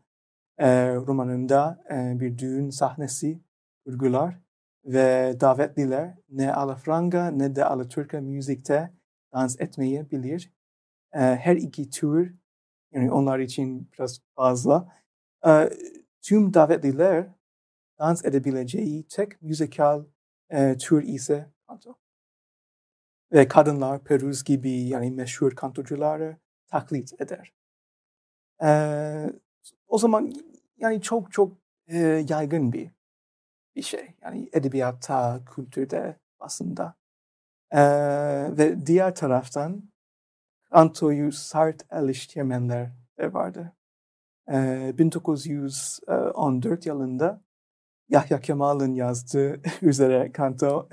e, 0.58 0.94
romanında 0.94 1.84
e, 1.90 2.20
bir 2.20 2.38
düğün 2.38 2.70
sahnesi 2.70 3.40
kurgular 3.86 4.40
ve 4.84 5.36
davetliler 5.40 6.14
ne 6.28 6.54
alafranga 6.54 7.30
ne 7.30 7.56
de 7.56 7.64
alaturka 7.64 8.20
müzikte 8.20 8.93
dans 9.34 9.60
etmeyi 9.60 10.10
bilir. 10.10 10.52
Her 11.12 11.56
iki 11.56 11.90
tür 11.90 12.34
Yani 12.94 13.12
onlar 13.12 13.38
için 13.38 13.90
biraz 13.92 14.20
fazla. 14.36 14.92
E, 15.46 15.70
tüm 16.22 16.54
davetliler 16.54 17.28
dans 17.98 18.24
edebileceği 18.24 19.08
tek 19.08 19.42
müzikal 19.42 20.04
e, 20.50 20.76
tür 20.76 21.02
ise 21.02 21.50
kanto. 21.66 21.94
Ve 23.32 23.48
kadınlar 23.48 24.04
Peruz 24.04 24.44
gibi 24.44 24.70
yani 24.70 25.10
meşhur 25.10 25.54
kantocuları 25.56 26.36
taklit 26.66 27.20
eder. 27.20 27.52
E, 28.64 28.68
o 29.86 29.98
zaman 29.98 30.32
yani 30.76 31.02
çok 31.02 31.32
çok 31.32 31.56
e, 31.86 31.98
yaygın 32.28 32.72
bir 32.72 32.90
bir 33.76 33.82
şey. 33.82 34.14
Yani 34.22 34.50
edebiyatta, 34.52 35.40
kültürde, 35.54 36.16
basında. 36.40 36.94
E, 37.74 37.82
ve 38.58 38.86
diğer 38.86 39.14
taraftan 39.14 39.82
kantoyu 40.70 41.32
sert 41.32 41.92
eleştirmenler 41.92 42.90
vardı. 43.18 43.72
E, 44.52 44.92
1914 44.98 46.86
yılında 46.86 47.44
Yahya 48.08 48.40
Kemal'ın 48.40 48.94
yazdığı 48.94 49.60
üzere 49.82 50.32
kanto 50.32 50.88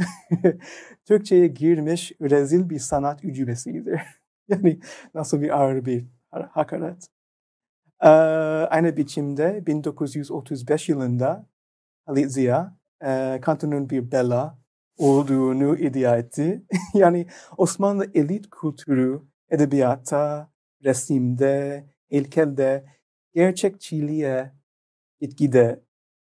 Türkçe'ye 1.05 1.47
girmiş 1.47 2.11
rezil 2.21 2.69
bir 2.69 2.79
sanat 2.79 3.23
ücubesidir. 3.23 4.01
yani 4.47 4.79
nasıl 5.13 5.41
bir 5.41 5.61
ağır 5.61 5.85
bir 5.85 6.07
hakaret. 6.31 7.07
Ee, 8.01 8.07
aynı 8.07 8.97
biçimde 8.97 9.65
1935 9.67 10.89
yılında 10.89 11.47
Halit 12.05 12.31
Ziya 12.31 12.77
e, 13.03 13.39
kantonun 13.41 13.89
bir 13.89 14.11
bela 14.11 14.60
olduğunu 15.01 15.77
iddia 15.77 16.17
etti. 16.17 16.63
yani 16.93 17.27
Osmanlı 17.57 18.11
elit 18.13 18.49
kültürü 18.49 19.21
edebiyatta, 19.49 20.51
resimde, 20.83 21.85
heykelde 22.09 22.85
gerçekçiliğe 23.33 24.51
gitgide 25.19 25.83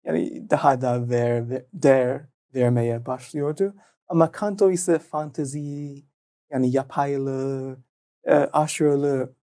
yani 0.05 0.49
daha 0.49 0.81
da 0.81 1.09
ver, 1.09 1.65
değer 1.73 2.21
vermeye 2.55 3.05
başlıyordu. 3.05 3.75
Ama 4.07 4.31
Kanto 4.31 4.71
ise 4.71 4.99
fantezi, 4.99 6.03
yani 6.51 6.71
yapaylı, 6.71 7.77
e, 8.23 8.33
aşırılı 8.35 9.35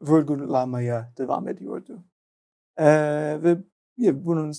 vurgulamaya 0.00 1.12
devam 1.18 1.48
ediyordu. 1.48 2.04
E, 2.76 2.86
ve 3.42 3.56
ya, 3.96 4.24
bunun 4.24 4.52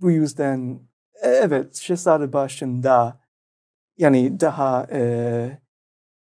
bu 0.00 0.10
yüzden 0.10 0.80
e, 1.22 1.28
evet 1.28 1.74
Şehzade 1.74 2.32
başında 2.32 3.20
yani 3.98 4.40
daha 4.40 4.86
e, 4.92 5.00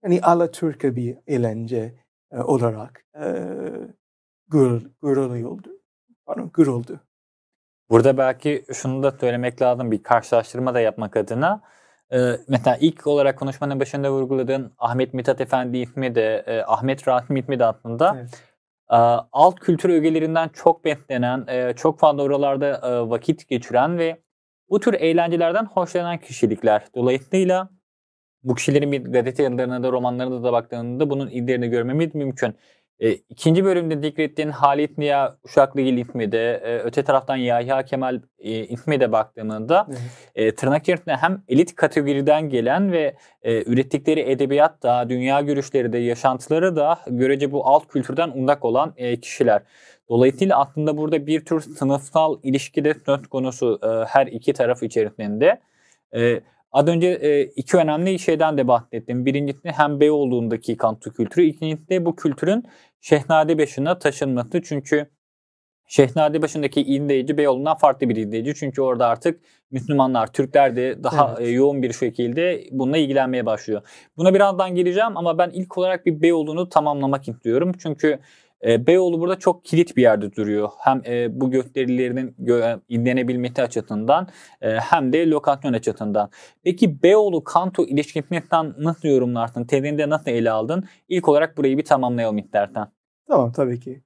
yani 0.03 0.22
Alaturka 0.22 0.96
bir 0.96 1.17
eğlence 1.27 1.93
e, 2.31 2.38
olarak 2.39 3.05
e, 3.15 3.25
gör, 4.48 4.81
görülüyordu. 5.01 5.69
Pardon, 6.25 6.51
görüldü. 6.53 7.00
Burada 7.89 8.17
belki 8.17 8.65
şunu 8.74 9.03
da 9.03 9.12
söylemek 9.12 9.62
lazım 9.62 9.91
bir 9.91 10.03
karşılaştırma 10.03 10.74
da 10.74 10.79
yapmak 10.79 11.17
adına. 11.17 11.62
Ee, 12.13 12.38
mesela 12.48 12.77
ilk 12.81 13.07
olarak 13.07 13.39
konuşmanın 13.39 13.79
başında 13.79 14.12
vurguladığın 14.12 14.74
Ahmet 14.77 15.13
Mithat 15.13 15.42
Efendi 15.42 15.77
ismi 15.77 16.16
de 16.16 16.44
e, 16.48 16.61
Ahmet 16.61 17.07
Rahim 17.07 17.35
ismi 17.35 17.59
de 17.59 17.66
aslında 17.66 18.16
evet. 18.18 18.44
e, 18.90 18.98
alt 19.31 19.59
kültür 19.59 19.90
ögelerinden 19.90 20.50
çok 20.50 20.85
beslenen, 20.85 21.46
e, 21.48 21.74
çok 21.74 22.00
fazla 22.00 22.24
oralarda 22.24 22.68
e, 22.68 23.09
vakit 23.09 23.48
geçiren 23.48 23.98
ve 23.98 24.22
bu 24.70 24.80
tür 24.80 24.94
eğlencelerden 24.94 25.66
hoşlanan 25.66 26.18
kişilikler. 26.18 26.86
Dolayısıyla 26.96 27.70
bu 28.44 28.56
kişilerin 28.56 28.92
bir 28.92 29.03
gazete 29.03 29.44
yazılarına 29.44 29.84
da 29.84 29.92
romanlarına 29.92 30.44
da 30.44 30.53
baktığında 30.53 31.10
bunun 31.10 31.30
izlerini 31.32 31.70
görmemiz 31.70 32.16
mümkün. 32.16 32.56
E, 33.00 33.12
ikinci 33.12 33.66
bölümde 33.66 34.01
zikrettiğin 34.01 34.50
Halit 34.50 34.98
Niya 34.98 35.38
Uşaklıgil 35.44 35.98
ismi 35.98 36.32
de 36.32 36.53
e, 36.53 36.77
öte 36.80 37.03
taraftan 37.03 37.36
Yahya 37.36 37.86
Kemal 37.86 38.22
e, 38.40 38.51
ismi 38.51 39.00
de 39.00 39.12
baktığında 39.12 39.88
e, 40.36 40.56
tırnak 40.56 40.82
içerisinde 40.82 41.16
hem 41.16 41.44
elit 41.48 41.75
kategoriden 41.75 42.50
gelen 42.50 42.92
ve 42.92 43.16
e, 43.42 43.64
ürettikleri 43.72 44.20
edebiyat 44.20 44.84
da, 44.84 45.10
dünya 45.10 45.42
görüşleri 45.42 45.94
de, 45.94 45.98
yaşantıları 45.98 46.75
da 46.75 47.00
görece 47.08 47.51
bu 47.51 47.68
alt 47.68 47.88
kültürden 47.88 48.30
undak 48.30 48.66
olan 48.66 48.94
e, 48.98 49.20
kişiler. 49.20 49.62
Dolayısıyla 50.09 50.59
aslında 50.59 50.98
burada 50.98 51.27
bir 51.27 51.46
tür 51.46 51.61
sınıfsal 51.61 52.39
ilişki 52.43 52.85
de 52.85 52.93
söz 53.05 53.27
konusu 53.27 53.79
e, 53.83 53.87
her 53.87 54.27
iki 54.27 54.53
taraf 54.53 54.83
içerisinde. 54.83 55.61
E, 56.15 56.41
Az 56.72 56.87
önce 56.87 57.07
e, 57.07 57.43
iki 57.43 57.77
önemli 57.77 58.20
şeyden 58.20 58.57
de 58.57 58.67
bahsettim. 58.67 59.25
Birincisi 59.25 59.72
hem 59.72 60.00
Beyoğlu'ndaki 60.00 60.77
kanto 60.77 61.11
kültürü, 61.11 61.46
ikincisi 61.46 61.89
de 61.89 62.05
bu 62.05 62.15
kültürün 62.15 62.63
Şehnadebaşı'na 63.01 64.00
taşınması. 64.00 64.61
Çünkü 64.61 65.09
Şehnadebaşı'ndaki 65.87 66.81
izleyici 66.81 67.37
Beyoğlu'ndan 67.37 67.77
farklı 67.77 68.09
bir 68.09 68.15
izleyici. 68.15 68.55
Çünkü 68.55 68.81
orada 68.81 69.07
artık 69.07 69.41
Müslümanlar, 69.72 70.33
Türkler 70.33 70.75
de 70.75 71.03
daha 71.03 71.35
evet. 71.39 71.55
yoğun 71.55 71.81
bir 71.81 71.93
şekilde 71.93 72.63
bununla 72.72 72.98
ilgilenmeye 72.98 73.46
başlıyor. 73.46 73.81
Buna 74.17 74.33
birazdan 74.33 74.75
geleceğim 74.75 75.17
ama 75.17 75.37
ben 75.37 75.50
ilk 75.50 75.77
olarak 75.77 76.05
bir 76.05 76.22
Beyoğlu'nu 76.22 76.70
tamamlamak 76.70 77.27
istiyorum. 77.27 77.72
Çünkü 77.79 78.20
e, 78.68 78.88
Beyoğlu 78.88 79.20
burada 79.20 79.40
çok 79.40 79.66
kilit 79.66 79.98
bir 79.98 80.01
yerde 80.01 80.36
duruyor. 80.36 80.70
Hem 80.80 81.01
e, 81.06 81.42
bu 81.42 81.51
gösterilerinin 81.51 82.36
gö- 82.40 82.82
izlenebilmesi 82.90 83.62
açısından 83.62 84.27
e, 84.62 84.70
hem 84.70 85.14
de 85.14 85.30
lokasyon 85.30 85.74
açısından. 85.74 86.30
Peki 86.64 87.03
Beyoğlu 87.03 87.44
Kanto 87.44 87.86
ilişkisinden 87.86 88.74
nasıl 88.77 89.08
yorumlarsın? 89.08 89.66
Tezinde 89.66 90.10
nasıl 90.10 90.32
ele 90.32 90.51
aldın? 90.51 90.84
İlk 91.10 91.30
olarak 91.30 91.58
burayı 91.58 91.77
bir 91.77 91.86
tamamlayalım 91.86 92.38
istersen. 92.38 92.88
Tamam 93.27 93.51
tabii 93.51 93.80
ki. 93.80 94.03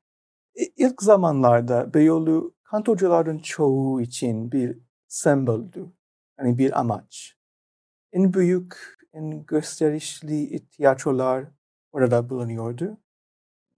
İlk 0.78 1.02
zamanlarda 1.02 1.93
Beyoğlu 1.93 2.56
kantocuların 2.63 3.39
çoğu 3.39 4.02
için 4.02 4.52
bir 4.52 4.78
semboldü. 5.08 5.86
Yani 6.39 6.58
bir 6.58 6.80
amaç. 6.80 7.38
En 8.13 8.34
büyük, 8.34 8.97
en 9.13 9.45
gösterişli 9.45 10.60
tiyatrolar 10.69 11.45
orada 11.91 12.30
bulunuyordu 12.30 12.97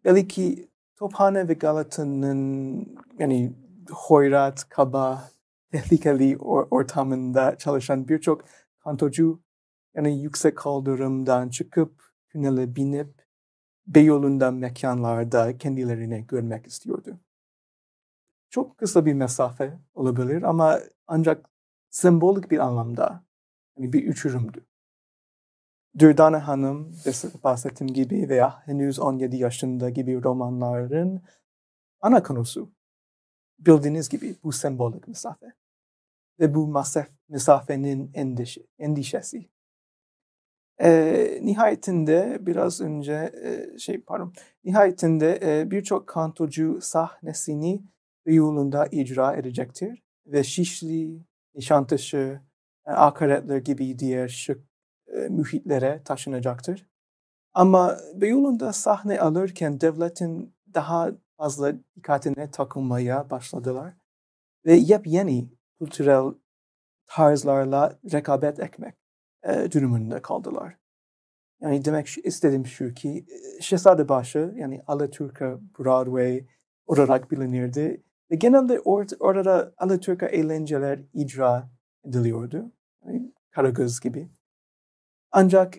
belki 0.05 0.69
Tophane 1.03 1.47
ve 1.47 1.53
Galata'nın 1.53 2.85
yani 3.19 3.53
hoyrat, 3.91 4.69
kaba, 4.69 5.29
tehlikeli 5.71 6.33
or- 6.33 6.67
ortamında 6.71 7.57
çalışan 7.57 8.07
birçok 8.07 8.45
kantocu 8.79 9.41
yani 9.95 10.21
yüksek 10.21 10.57
kaldırımdan 10.57 11.49
çıkıp 11.49 12.03
tünele 12.29 12.75
binip 12.75 13.25
Beyoğlu'nda 13.87 14.51
mekanlarda 14.51 15.57
kendilerini 15.57 16.27
görmek 16.27 16.67
istiyordu. 16.67 17.19
Çok 18.49 18.77
kısa 18.77 19.05
bir 19.05 19.13
mesafe 19.13 19.79
olabilir 19.93 20.43
ama 20.43 20.79
ancak 21.07 21.49
sembolik 21.89 22.51
bir 22.51 22.59
anlamda 22.59 23.23
yani 23.77 23.93
bir 23.93 24.09
uçurumdu. 24.09 24.65
Dürdane 25.99 26.37
Hanım, 26.37 26.95
bahsettiğim 27.43 27.93
gibi 27.93 28.29
veya 28.29 28.67
henüz 28.67 28.99
17 28.99 29.37
yaşında 29.37 29.89
gibi 29.89 30.23
romanların 30.23 31.21
ana 32.01 32.23
konusu. 32.23 32.71
Bildiğiniz 33.59 34.09
gibi 34.09 34.35
bu 34.43 34.51
sembolik 34.51 35.07
mesafe. 35.07 35.45
Ve 36.39 36.55
bu 36.55 36.67
masaf, 36.67 37.07
mesafenin 37.29 38.11
endişe, 38.13 38.61
endişesi. 38.79 39.49
E, 40.81 41.39
nihayetinde 41.41 42.37
biraz 42.41 42.81
önce 42.81 43.31
e, 43.43 43.77
şey 43.77 44.01
pardon 44.01 44.33
nihayetinde 44.63 45.39
e, 45.43 45.71
birçok 45.71 46.07
kantocu 46.07 46.79
sahnesini 46.81 47.83
yolunda 48.25 48.87
icra 48.91 49.35
edecektir 49.35 50.03
ve 50.25 50.43
Şişli, 50.43 51.25
Nişantaşı, 51.55 52.41
e, 52.85 52.91
Akaretler 52.91 53.57
gibi 53.57 53.99
diğer 53.99 54.27
şık 54.27 54.72
mühitlere 55.29 56.01
taşınacaktır. 56.05 56.87
Ama 57.53 57.97
Beyoğlu'nda 58.15 58.73
sahne 58.73 59.19
alırken 59.19 59.81
devletin 59.81 60.55
daha 60.73 61.11
fazla 61.37 61.73
dikkatine 61.95 62.51
takılmaya 62.51 63.29
başladılar. 63.29 63.93
Ve 64.65 64.73
yepyeni 64.73 65.49
kültürel 65.79 66.33
tarzlarla 67.05 67.99
rekabet 68.13 68.59
etmek 68.59 68.95
e, 69.43 69.71
durumunda 69.71 70.21
kaldılar. 70.21 70.77
Yani 71.61 71.85
demek 71.85 72.07
istediğim 72.23 72.65
şu 72.65 72.93
ki 72.93 73.25
e, 73.27 73.61
Şehzadebaşı 73.61 74.53
yani 74.55 74.83
Alaturka 74.87 75.59
Broadway 75.79 76.47
olarak 76.85 77.31
bilinirdi. 77.31 78.03
Ve 78.31 78.35
genelde 78.35 78.79
or 78.79 79.05
orada 79.19 79.73
Alaturka 79.77 80.25
eğlenceler 80.25 80.99
icra 81.13 81.69
ediliyordu. 82.05 82.71
Yani 83.05 83.33
Karagöz 83.51 83.99
gibi. 83.99 84.29
Ancak 85.35 85.77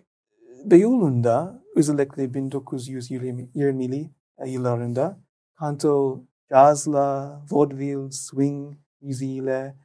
Beyoğlu'nda 0.65 1.63
özellikle 1.77 2.25
1920'li 2.25 4.11
yıllarında 4.47 5.21
kanto, 5.55 6.25
cazla, 6.51 7.43
vaudeville, 7.51 8.11
swing 8.11 8.77
müziğiyle 9.01 9.77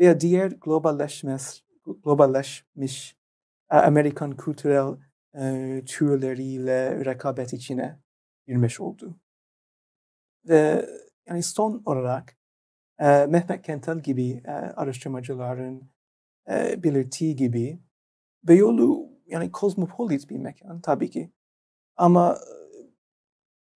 veya 0.00 0.20
diğer 0.20 0.50
globalleşmiş, 0.50 1.64
globalleşmiş 2.04 3.16
Amerikan 3.68 4.36
kültürel 4.36 4.96
e, 5.34 5.82
türleriyle 5.86 7.04
rekabet 7.04 7.52
içine 7.52 7.98
girmiş 8.46 8.80
oldu. 8.80 9.16
ve 10.48 10.88
yani 11.28 11.42
son 11.42 11.82
olarak 11.86 12.36
e, 12.98 13.26
Mehmet 13.26 13.62
Kentel 13.62 13.98
gibi 14.00 14.42
e, 14.44 14.50
araştırmacıların 14.50 15.90
e, 16.50 16.82
belirttiği 16.82 17.36
gibi 17.36 17.80
Beyoğlu 18.48 19.03
yani 19.26 19.52
kozmopolit 19.52 20.30
bir 20.30 20.38
mekan 20.38 20.80
tabii 20.80 21.10
ki. 21.10 21.32
Ama 21.96 22.38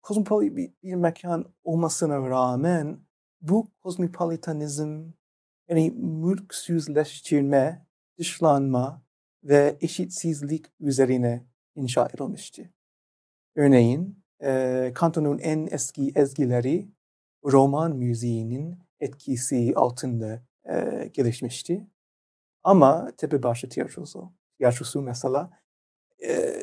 kozmopolit 0.01 0.55
bir, 0.55 0.73
bir 0.83 0.95
mekan 0.95 1.45
olmasına 1.63 2.29
rağmen 2.29 2.99
bu 3.41 3.71
kozmopolitanizm 3.81 5.11
yani 5.69 5.91
mülksüzleştirme, 5.91 7.85
dışlanma 8.17 9.01
ve 9.43 9.77
eşitsizlik 9.81 10.65
üzerine 10.79 11.45
inşa 11.75 12.05
edilmişti. 12.05 12.73
Örneğin 13.55 14.23
e, 14.43 14.91
Kanto'nun 14.95 15.37
en 15.37 15.67
eski 15.71 16.11
ezgileri 16.15 16.89
roman 17.45 17.95
müziğinin 17.95 18.79
etkisi 18.99 19.73
altında 19.75 20.43
e, 20.69 21.07
gelişmişti. 21.13 21.87
Ama 22.63 23.11
Tepebaşı 23.17 23.69
tiyatrosu, 23.69 24.33
tiyatrosu 24.57 25.01
mesela 25.01 25.49
e, 26.27 26.55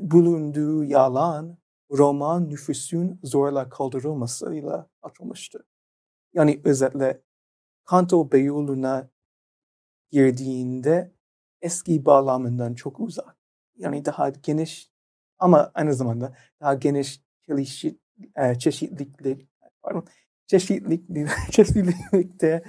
bulunduğu 0.00 0.84
yalan 0.84 1.58
roman 1.90 2.48
nüfusun 2.48 3.20
zorla 3.22 3.68
kaldırılmasıyla 3.68 4.88
atılmıştı. 5.02 5.66
Yani 6.34 6.60
özetle 6.64 7.22
Kanto 7.84 8.32
Beyoğlu'na 8.32 9.10
girdiğinde 10.10 11.12
eski 11.62 12.04
bağlamından 12.04 12.74
çok 12.74 13.00
uzak. 13.00 13.36
Yani 13.76 14.04
daha 14.04 14.28
geniş 14.28 14.90
ama 15.38 15.70
aynı 15.74 15.94
zamanda 15.94 16.36
daha 16.60 16.74
geniş 16.74 17.22
çeşit, 17.46 18.00
e, 18.36 18.58
çeşitlilik 18.58 19.48
pardon, 19.82 20.04
çeşitlilik, 20.46 21.28
çeşitlilikte 21.52 22.64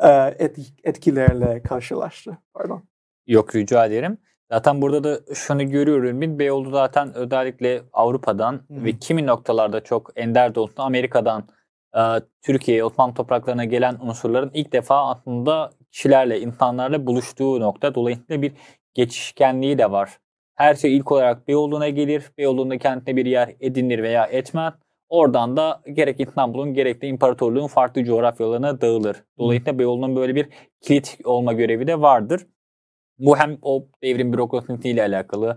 e, 0.00 0.52
etkilerle 0.84 1.62
karşılaştı. 1.62 2.38
Pardon. 2.54 2.88
Yok 3.26 3.54
rica 3.54 3.86
ederim. 3.86 4.18
Zaten 4.52 4.82
burada 4.82 5.04
da 5.04 5.34
şunu 5.34 5.70
görüyorum. 5.70 6.20
Bir 6.20 6.38
Beyoğlu 6.38 6.70
zaten 6.70 7.14
özellikle 7.14 7.82
Avrupa'dan 7.92 8.52
Hı-hı. 8.52 8.84
ve 8.84 8.92
kimi 8.98 9.26
noktalarda 9.26 9.84
çok 9.84 10.12
ender 10.16 10.54
de 10.54 10.60
olsun 10.60 10.82
Amerika'dan 10.82 11.48
e, 11.96 12.00
Türkiye'ye, 12.42 12.84
Osmanlı 12.84 13.14
topraklarına 13.14 13.64
gelen 13.64 13.98
unsurların 14.00 14.50
ilk 14.54 14.72
defa 14.72 15.10
aslında 15.10 15.70
kişilerle, 15.92 16.40
insanlarla 16.40 17.06
buluştuğu 17.06 17.60
nokta. 17.60 17.94
Dolayısıyla 17.94 18.42
bir 18.42 18.52
geçişkenliği 18.94 19.78
de 19.78 19.90
var. 19.90 20.18
Her 20.54 20.74
şey 20.74 20.96
ilk 20.96 21.12
olarak 21.12 21.48
Beyoğlu'na 21.48 21.88
gelir. 21.88 22.30
Beyoğlu'nda 22.38 22.78
kentine 22.78 23.16
bir 23.16 23.26
yer 23.26 23.54
edinir 23.60 24.02
veya 24.02 24.24
etmez. 24.26 24.74
Oradan 25.08 25.56
da 25.56 25.82
gerek 25.92 26.20
İstanbul'un 26.20 26.74
gerek 26.74 27.02
de 27.02 27.06
imparatorluğun 27.06 27.66
farklı 27.66 28.04
coğrafyalarına 28.04 28.80
dağılır. 28.80 29.16
Dolayısıyla 29.38 29.78
Beyoğlu'nun 29.78 30.16
böyle 30.16 30.34
bir 30.34 30.48
kilit 30.80 31.18
olma 31.24 31.52
görevi 31.52 31.86
de 31.86 32.00
vardır. 32.00 32.46
Bu 33.18 33.36
hem 33.38 33.58
o 33.62 33.86
devrin 34.02 34.32
bürokrasisiyle 34.32 35.02
alakalı 35.02 35.56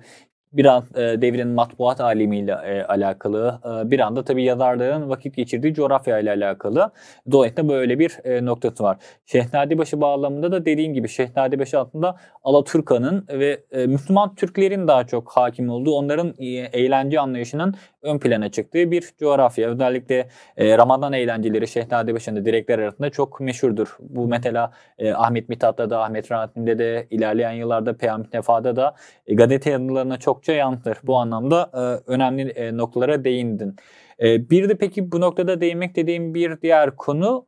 biraz 0.53 0.83
e, 0.95 1.21
devrin 1.21 1.47
matbuat 1.47 2.01
alimiyle 2.01 2.51
e, 2.51 2.83
alakalı, 2.83 3.59
e, 3.65 3.91
bir 3.91 3.99
anda 3.99 4.23
tabii 4.23 4.43
yazarların 4.43 5.09
vakit 5.09 5.35
geçirdiği 5.35 5.73
coğrafya 5.73 6.19
ile 6.19 6.31
alakalı. 6.31 6.91
Dolayısıyla 7.31 7.69
böyle 7.69 7.99
bir 7.99 8.17
e, 8.23 8.45
noktası 8.45 8.83
var. 8.83 8.97
Şehzadebaşı 9.25 10.01
bağlamında 10.01 10.51
da 10.51 10.65
dediğim 10.65 10.93
gibi 10.93 11.09
Şehzadebaşı 11.09 11.79
aslında 11.79 12.15
Alaturka'nın 12.43 13.25
ve 13.29 13.63
e, 13.71 13.87
Müslüman 13.87 14.35
Türklerin 14.35 14.87
daha 14.87 15.07
çok 15.07 15.31
hakim 15.31 15.69
olduğu, 15.69 15.91
onların 15.91 16.33
e, 16.37 16.45
eğlence 16.47 17.19
anlayışının 17.19 17.75
ön 18.01 18.19
plana 18.19 18.51
çıktığı 18.51 18.91
bir 18.91 19.09
coğrafya. 19.19 19.69
Özellikle 19.69 20.29
e, 20.57 20.77
Ramazan 20.77 21.13
eğlenceleri 21.13 21.67
Şehzadebaşı'nda 21.67 22.45
direkler 22.45 22.79
arasında 22.79 23.09
çok 23.09 23.39
meşhurdur. 23.39 23.97
Bu 23.99 24.27
mesela 24.27 24.71
e, 24.97 25.13
Ahmet 25.13 25.49
Mithat'ta 25.49 25.89
da, 25.89 26.03
Ahmet 26.03 26.31
Rahat'inde 26.31 26.77
de, 26.77 27.07
ilerleyen 27.09 27.51
yıllarda 27.51 27.97
Peyami 27.97 28.25
Nefa'da 28.33 28.75
da 28.75 28.95
e, 29.27 29.35
gazete 29.35 29.69
yazılarına 29.69 30.17
çokça 30.17 30.53
yansır. 30.53 30.97
Bu 31.03 31.17
anlamda 31.17 31.71
e, 31.73 32.11
önemli 32.11 32.49
e, 32.49 32.77
noktalara 32.77 33.23
değindin. 33.23 33.75
E, 34.19 34.49
bir 34.49 34.69
de 34.69 34.77
peki 34.77 35.11
bu 35.11 35.21
noktada 35.21 35.61
değinmek 35.61 35.95
dediğim 35.95 36.33
bir 36.33 36.61
diğer 36.61 36.95
konu 36.95 37.45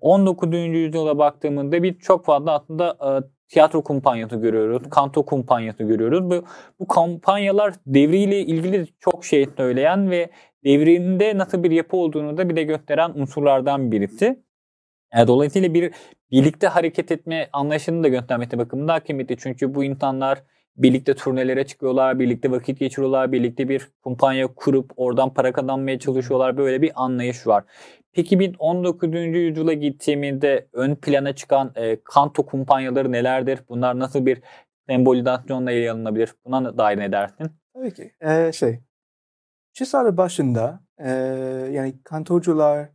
19. 0.00 0.54
E, 0.54 0.56
yüzyıla 0.56 1.18
baktığımızda 1.18 1.82
bir 1.82 1.98
çok 1.98 2.24
fazla 2.24 2.52
aslında 2.52 2.96
e, 3.00 3.10
tiyatro 3.52 3.82
kumpanyası 3.82 4.36
görüyoruz, 4.36 4.82
kanto 4.90 5.24
kumpanyası 5.24 5.82
görüyoruz. 5.82 6.30
Bu, 6.30 6.44
bu 6.80 6.88
kampanyalar 6.88 7.74
devriyle 7.86 8.40
ilgili 8.40 8.86
çok 9.00 9.24
şey 9.24 9.46
söyleyen 9.56 10.10
ve 10.10 10.30
devrinde 10.64 11.38
nasıl 11.38 11.62
bir 11.62 11.70
yapı 11.70 11.96
olduğunu 11.96 12.36
da 12.36 12.48
bir 12.48 12.56
de 12.56 12.62
gösteren 12.62 13.10
unsurlardan 13.14 13.92
birisi. 13.92 14.42
E, 15.18 15.26
dolayısıyla 15.26 15.74
bir 15.74 15.92
birlikte 16.30 16.66
hareket 16.66 17.12
etme 17.12 17.48
anlayışını 17.52 18.02
da 18.02 18.08
göstermekte 18.08 18.58
bakımında 18.58 19.00
kıymetli. 19.00 19.36
Çünkü 19.38 19.74
bu 19.74 19.84
insanlar 19.84 20.42
birlikte 20.76 21.14
turnelere 21.14 21.66
çıkıyorlar, 21.66 22.18
birlikte 22.18 22.50
vakit 22.50 22.78
geçiriyorlar, 22.78 23.32
birlikte 23.32 23.68
bir 23.68 23.88
kumpanya 24.02 24.46
kurup 24.46 24.92
oradan 24.96 25.34
para 25.34 25.52
kazanmaya 25.52 25.98
çalışıyorlar. 25.98 26.56
Böyle 26.56 26.82
bir 26.82 26.92
anlayış 26.94 27.46
var. 27.46 27.64
Peki 28.12 28.40
bir 28.40 28.56
19. 28.58 29.14
yüzyıla 29.14 29.72
gittiğimizde 29.72 30.68
ön 30.72 30.94
plana 30.94 31.34
çıkan 31.34 31.72
e, 31.74 32.02
kanto 32.04 32.46
kumpanyaları 32.46 33.12
nelerdir? 33.12 33.60
Bunlar 33.68 33.98
nasıl 33.98 34.26
bir 34.26 34.42
sembolizasyonla 34.88 35.72
ele 35.72 35.90
alınabilir? 35.90 36.34
Buna 36.44 36.78
dair 36.78 36.98
ne 36.98 37.12
dersin? 37.12 37.50
Tabii 37.74 37.94
ki. 37.94 38.12
Ee, 38.20 38.52
şey, 38.54 38.80
Çisarı 39.72 40.16
başında 40.16 40.80
e, 40.98 41.10
yani 41.72 42.02
kantocular 42.04 42.88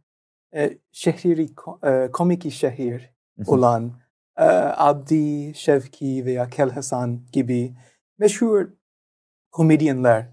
e, 0.56 0.78
şehri, 0.92 1.48
e, 1.84 2.12
komik 2.12 2.52
şehir 2.52 3.10
olan 3.48 3.92
e, 4.38 4.44
Abdi, 4.78 5.56
Şevki 5.56 6.26
veya 6.26 6.50
Kelhasan 6.50 7.26
gibi 7.32 7.76
meşhur 8.18 8.70
komedyenler 9.52 10.26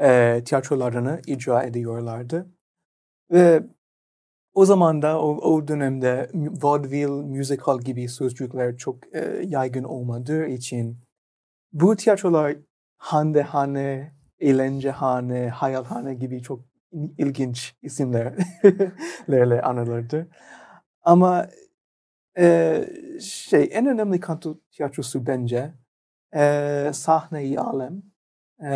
e, 0.00 0.40
tiyatrolarını 0.44 1.20
icra 1.26 1.62
ediyorlardı. 1.62 2.46
Ve 3.30 3.62
o 4.54 4.64
zaman 4.64 5.02
da 5.02 5.20
o, 5.22 5.28
o 5.28 5.68
dönemde 5.68 6.30
vaudeville, 6.34 7.38
musical 7.38 7.80
gibi 7.80 8.08
sözcükler 8.08 8.76
çok 8.76 9.14
e, 9.16 9.42
yaygın 9.46 9.84
olmadığı 9.84 10.46
için 10.46 10.98
bu 11.72 11.96
tiyatrolar 11.96 12.56
hande 12.96 13.42
hane, 13.42 14.14
eğlencehane, 14.38 15.48
hayalhane 15.48 16.14
gibi 16.14 16.42
çok 16.42 16.60
ilginç 17.18 17.74
isimlerle 17.82 19.62
anılırdı. 19.62 20.28
Ama 21.02 21.48
e, 22.38 22.84
şey 23.20 23.68
en 23.72 23.86
önemli 23.86 24.20
kanto 24.20 24.60
tiyatrosu 24.70 25.26
bence 25.26 25.74
e, 26.34 26.90
sahne-i 26.94 27.58
alem. 27.58 28.02
E, 28.62 28.70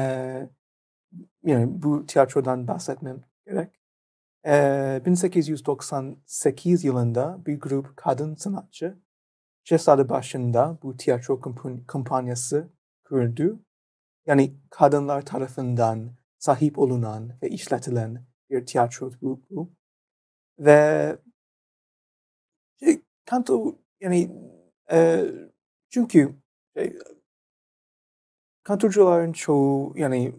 yani 1.44 1.82
bu 1.82 2.06
tiyatrodan 2.06 2.68
bahsetmem 2.68 3.20
gerek. 3.46 3.83
1898 4.44 6.84
yılında 6.84 7.46
bir 7.46 7.60
grup 7.60 7.96
kadın 7.96 8.34
sanatçı 8.34 8.98
cesaret 9.64 10.08
başında 10.08 10.78
bu 10.82 10.96
tiyatro 10.96 11.40
kampanyası 11.86 12.68
kurdu. 13.04 13.64
Yani 14.26 14.56
kadınlar 14.70 15.26
tarafından 15.26 16.10
sahip 16.38 16.78
olunan 16.78 17.32
ve 17.42 17.48
işletilen 17.48 18.26
bir 18.50 18.66
tiyatro 18.66 19.10
bu. 19.22 19.72
Ve 20.58 21.18
kanto 23.24 23.78
yani 24.00 24.30
e, 24.92 25.24
çünkü 25.90 26.34
e, 26.76 26.92
kantocuların 28.62 29.32
çoğu 29.32 29.98
yani 29.98 30.34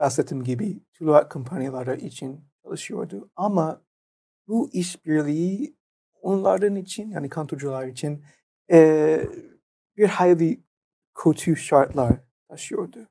bahsettiğim 0.00 0.44
gibi 0.44 0.80
tuluat 0.94 1.28
kampanyaları 1.28 1.96
için 1.96 2.44
çalışıyordu. 2.76 3.30
Ama 3.36 3.82
bu 4.48 4.70
işbirliği 4.72 5.76
onların 6.22 6.76
için 6.76 7.10
yani 7.10 7.28
kantocular 7.28 7.86
için 7.86 8.24
e, 8.70 9.20
bir 9.96 10.08
hayli 10.08 10.64
kötü 11.14 11.56
şartlar 11.56 12.20
taşıyordu. 12.48 13.08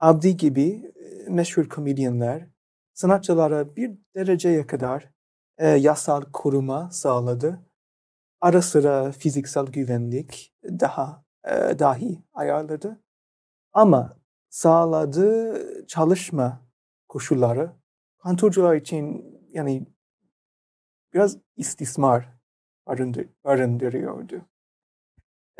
Abdi 0.00 0.36
gibi 0.36 0.92
e, 0.96 1.30
meşhur 1.30 1.68
komedyenler 1.68 2.48
sanatçılara 2.94 3.76
bir 3.76 3.98
dereceye 4.14 4.66
kadar 4.66 5.10
e, 5.58 5.68
yasal 5.68 6.22
koruma 6.32 6.90
sağladı. 6.90 7.60
Ara 8.40 8.62
sıra 8.62 9.12
fiziksel 9.12 9.66
güvenlik 9.66 10.54
daha 10.64 11.24
e, 11.44 11.78
dahi 11.78 12.22
ayarladı. 12.32 13.00
Ama 13.72 14.16
sağladığı 14.50 15.86
çalışma 15.86 16.60
koşulları 17.08 17.72
kantorcular 18.26 18.74
için 18.74 19.24
yani 19.52 19.86
biraz 21.14 21.38
istismar 21.56 22.28
barındır, 22.86 23.28
barındırıyordu. 23.44 24.40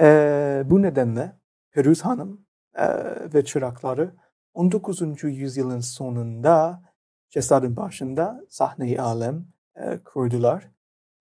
Ee, 0.01 0.63
bu 0.67 0.83
nedenle 0.83 1.33
Peruz 1.71 2.01
Hanım 2.01 2.47
e, 2.75 2.85
ve 3.35 3.45
çırakları 3.45 4.15
19. 4.55 5.25
yüzyılın 5.25 5.81
sonunda 5.81 6.83
cesadın 7.31 7.77
başında 7.77 8.45
sahneyi 8.49 9.01
alem 9.01 9.47
e, 9.77 9.99
kurdular. 9.99 10.71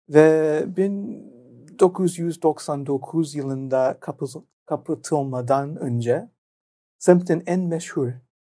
Ve 0.08 0.64
1999 0.76 3.34
yılında 3.34 3.98
kapatılmadan 4.66 5.76
önce 5.76 6.30
semtin 6.98 7.42
en 7.46 7.60
meşhur 7.60 8.12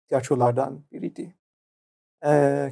tiyatrolardan 0.07 0.83
biriydi. 0.91 1.40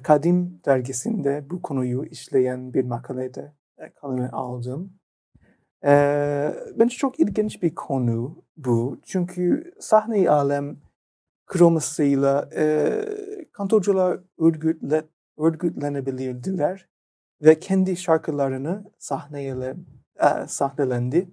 Kadim 0.04 0.62
dergisinde 0.66 1.50
bu 1.50 1.62
konuyu 1.62 2.06
işleyen 2.06 2.74
bir 2.74 2.86
makalede 2.86 3.54
e, 3.78 3.92
aldım. 4.32 4.94
Bence 6.80 6.96
çok 6.98 7.20
ilginç 7.20 7.64
bir 7.64 7.76
konu 7.76 8.44
bu. 8.58 9.00
Çünkü 9.06 9.74
sahne 9.80 10.30
alem 10.30 10.78
kromasıyla 11.48 12.50
e, 12.56 12.92
kantorcular 13.52 14.20
örgütle, 14.40 15.04
örgütlenebilirdiler 15.38 16.88
ve 17.42 17.60
kendi 17.60 17.98
şarkılarını 17.98 18.84
sahneye 18.98 19.76
e, 20.20 20.48
sahnelendi 20.48 21.30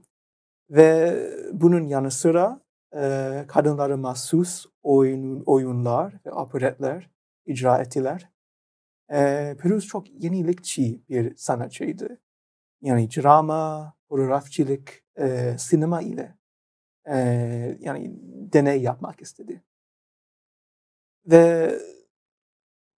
ve 0.71 1.17
bunun 1.53 1.87
yanı 1.87 2.11
sıra 2.11 2.61
e, 2.97 3.45
kadınlara 3.49 3.97
mahsus 3.97 4.67
oyun, 4.83 5.43
oyunlar 5.47 6.15
ve 6.27 6.33
operetler 6.33 7.11
icra 7.47 7.79
ettiler. 7.79 8.31
E, 9.13 9.57
Peruz 9.61 9.87
çok 9.87 10.23
yenilikçi 10.25 11.03
bir 11.09 11.37
sanatçıydı. 11.37 12.21
Yani 12.83 13.11
drama, 13.11 13.95
fotoğrafçılık, 14.09 15.05
e, 15.19 15.57
sinema 15.59 16.03
ile 16.03 16.39
e, 17.09 17.17
yani 17.81 18.13
deney 18.53 18.83
yapmak 18.83 19.23
istedi. 19.23 19.63
Ve 21.27 21.75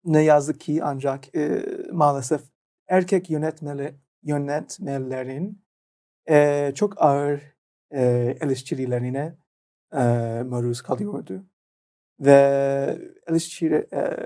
ne 0.05 0.23
yazık 0.23 0.61
ki 0.61 0.85
ancak 0.85 1.35
e, 1.37 1.65
maalesef 1.93 2.43
erkek 2.89 3.31
yönetmeli, 3.31 3.95
yönetmelerin 4.23 5.65
e, 6.29 6.73
çok 6.75 7.03
ağır 7.03 7.57
e, 7.91 8.03
eleştirilerine 8.41 9.39
e, 9.93 9.99
maruz 10.47 10.83
kalıyordu. 10.83 11.45
Ve 12.21 13.11
eleştiri, 13.27 13.89
e, 13.93 14.17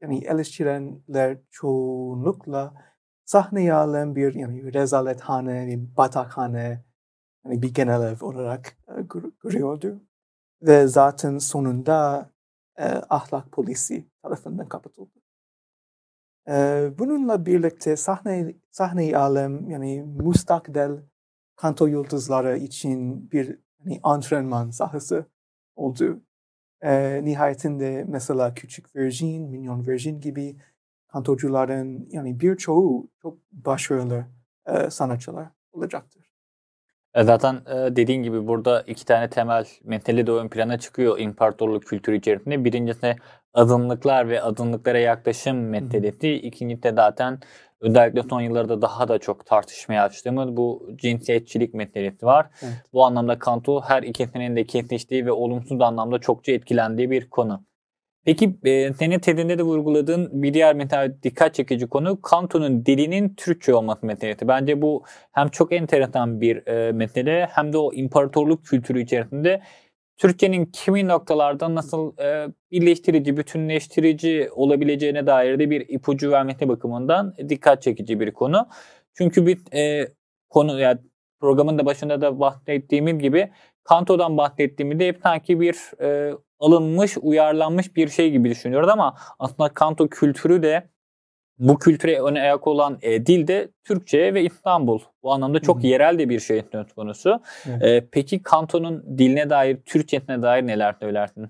yani 0.00 0.24
eleştirenler 0.24 1.38
çoğunlukla 1.50 2.74
sahneye 3.24 3.74
alan 3.74 4.16
bir 4.16 4.34
yani 4.34 4.74
rezalethane, 4.74 5.66
bir 5.66 5.96
batakhane, 5.96 6.84
yani 7.44 7.62
bir 7.62 7.74
genel 7.74 8.12
ev 8.12 8.26
olarak 8.26 8.76
e, 8.88 8.92
görüyordu. 9.42 10.00
Ve 10.62 10.86
zaten 10.86 11.38
sonunda 11.38 12.30
e, 12.78 12.84
ahlak 12.88 13.52
polisi 13.52 14.06
tarafından 14.22 14.68
kapatıldı. 14.68 15.22
E, 16.48 16.90
bununla 16.98 17.46
birlikte 17.46 17.96
sahne 17.96 18.54
sahne 18.70 19.16
alem 19.16 19.70
yani 19.70 20.02
mustakbel 20.02 21.02
kanto 21.56 21.86
yıldızları 21.86 22.58
için 22.58 23.30
bir 23.30 23.58
yani 23.78 24.00
antrenman 24.02 24.70
sahası 24.70 25.26
oldu. 25.76 26.20
E, 26.82 27.20
nihayetinde 27.24 28.04
mesela 28.08 28.54
Küçük 28.54 28.96
Virgin, 28.96 29.42
Minyon 29.42 29.86
Virgin 29.86 30.20
gibi 30.20 30.56
kantocuların 31.08 32.08
yani 32.10 32.40
birçoğu 32.40 33.08
çok 33.22 33.38
başarılı 33.52 34.24
e, 34.66 34.90
sanatçılar 34.90 35.46
olacaktır. 35.72 36.32
E, 37.14 37.24
zaten 37.24 37.54
e, 37.54 37.96
dediğin 37.96 38.22
gibi 38.22 38.46
burada 38.46 38.82
iki 38.82 39.04
tane 39.04 39.30
temel 39.30 39.66
mentali 39.84 40.26
de 40.26 40.32
ön 40.32 40.48
plana 40.48 40.78
çıkıyor 40.78 41.18
imparatorluk 41.18 41.84
kültürü 41.84 42.16
içerisinde. 42.16 42.64
Birincisi 42.64 43.16
azınlıklar 43.54 44.28
ve 44.28 44.42
azınlıklara 44.42 44.98
yaklaşım 44.98 45.56
mentaliti. 45.56 46.32
İkincisi 46.32 46.82
de 46.82 46.92
zaten 46.92 47.38
özellikle 47.82 48.22
son 48.22 48.40
yıllarda 48.40 48.82
daha 48.82 49.08
da 49.08 49.18
çok 49.18 49.46
tartışmaya 49.46 50.04
açtığımız 50.04 50.56
bu 50.56 50.90
cinsiyetçilik 50.96 51.74
mentaliti 51.74 52.26
var. 52.26 52.46
Evet. 52.62 52.74
Bu 52.92 53.04
anlamda 53.04 53.38
Kanto 53.38 53.80
her 53.80 54.02
ikisinin 54.02 54.56
de 54.56 54.66
kesiştiği 54.66 55.26
ve 55.26 55.32
olumsuz 55.32 55.80
anlamda 55.80 56.18
çokça 56.18 56.52
etkilendiği 56.52 57.10
bir 57.10 57.30
konu. 57.30 57.64
Peki 58.24 58.56
e, 58.64 58.92
senin 58.92 59.18
tezinde 59.18 59.58
de 59.58 59.62
vurguladığın 59.62 60.42
bir 60.42 60.54
diğer 60.54 60.74
metal 60.74 61.12
dikkat 61.22 61.54
çekici 61.54 61.86
konu 61.86 62.22
Kanto'nun 62.22 62.86
dilinin 62.86 63.34
Türkçe 63.34 63.74
olması 63.74 64.06
meselesi. 64.06 64.48
Bence 64.48 64.82
bu 64.82 65.04
hem 65.32 65.48
çok 65.48 65.72
enteresan 65.72 66.40
bir 66.40 66.66
e, 66.66 66.92
mesele 66.92 67.48
hem 67.52 67.72
de 67.72 67.78
o 67.78 67.92
imparatorluk 67.92 68.64
kültürü 68.64 69.02
içerisinde 69.02 69.62
Türkçenin 70.22 70.64
kimi 70.64 71.08
noktalarda 71.08 71.74
nasıl 71.74 72.18
e, 72.18 72.48
birleştirici, 72.70 73.36
bütünleştirici 73.36 74.48
olabileceğine 74.52 75.26
dair 75.26 75.58
de 75.58 75.70
bir 75.70 75.88
ipucu 75.88 76.30
vermesi 76.30 76.68
bakımından 76.68 77.34
dikkat 77.48 77.82
çekici 77.82 78.20
bir 78.20 78.30
konu. 78.32 78.68
Çünkü 79.14 79.46
bir 79.46 79.58
e, 79.74 80.08
konu 80.50 80.80
yani 80.80 80.98
programın 81.40 81.78
da 81.78 81.86
başında 81.86 82.20
da 82.20 82.40
bahsettiğimiz 82.40 83.18
gibi 83.18 83.50
Kanto'dan 83.84 84.36
bahsettiğimde 84.36 85.08
hep 85.08 85.20
sanki 85.22 85.60
bir 85.60 86.00
e, 86.00 86.34
alınmış, 86.60 87.16
uyarlanmış 87.22 87.96
bir 87.96 88.08
şey 88.08 88.30
gibi 88.30 88.50
düşünüyoruz 88.50 88.88
ama 88.88 89.14
aslında 89.38 89.68
Kanto 89.68 90.08
kültürü 90.08 90.62
de 90.62 90.88
bu 91.58 91.78
kültüre 91.78 92.20
öne 92.20 92.40
ayak 92.40 92.66
olan 92.66 92.98
e, 93.02 93.26
dil 93.26 93.46
de 93.46 93.68
Türkçe 93.84 94.34
ve 94.34 94.44
İstanbul. 94.44 95.00
Bu 95.22 95.32
anlamda 95.32 95.60
çok 95.60 95.76
Hı-hı. 95.76 95.86
yerel 95.86 96.18
de 96.18 96.28
bir 96.28 96.40
şey 96.40 96.62
söz 96.72 96.92
konusu. 96.92 97.40
E, 97.80 98.06
peki 98.12 98.42
Kanto'nun 98.42 99.18
diline 99.18 99.50
dair, 99.50 99.76
Türkçesine 99.76 100.42
dair 100.42 100.66
neler 100.66 100.96
söylersin? 101.00 101.48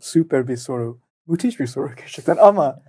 Süper 0.00 0.48
bir 0.48 0.56
soru. 0.56 1.00
Müthiş 1.26 1.60
bir 1.60 1.66
soru 1.66 1.90
gerçekten 1.96 2.36
ama 2.36 2.82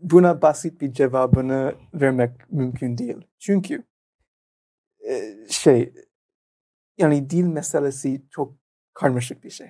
buna 0.00 0.42
basit 0.42 0.80
bir 0.80 0.92
cevabını 0.92 1.74
vermek 1.94 2.30
mümkün 2.50 2.98
değil. 2.98 3.16
Çünkü 3.38 3.82
e, 5.08 5.34
şey 5.48 5.92
yani 6.98 7.30
dil 7.30 7.44
meselesi 7.44 8.22
çok 8.30 8.54
karmaşık 8.94 9.44
bir 9.44 9.50
şey. 9.50 9.66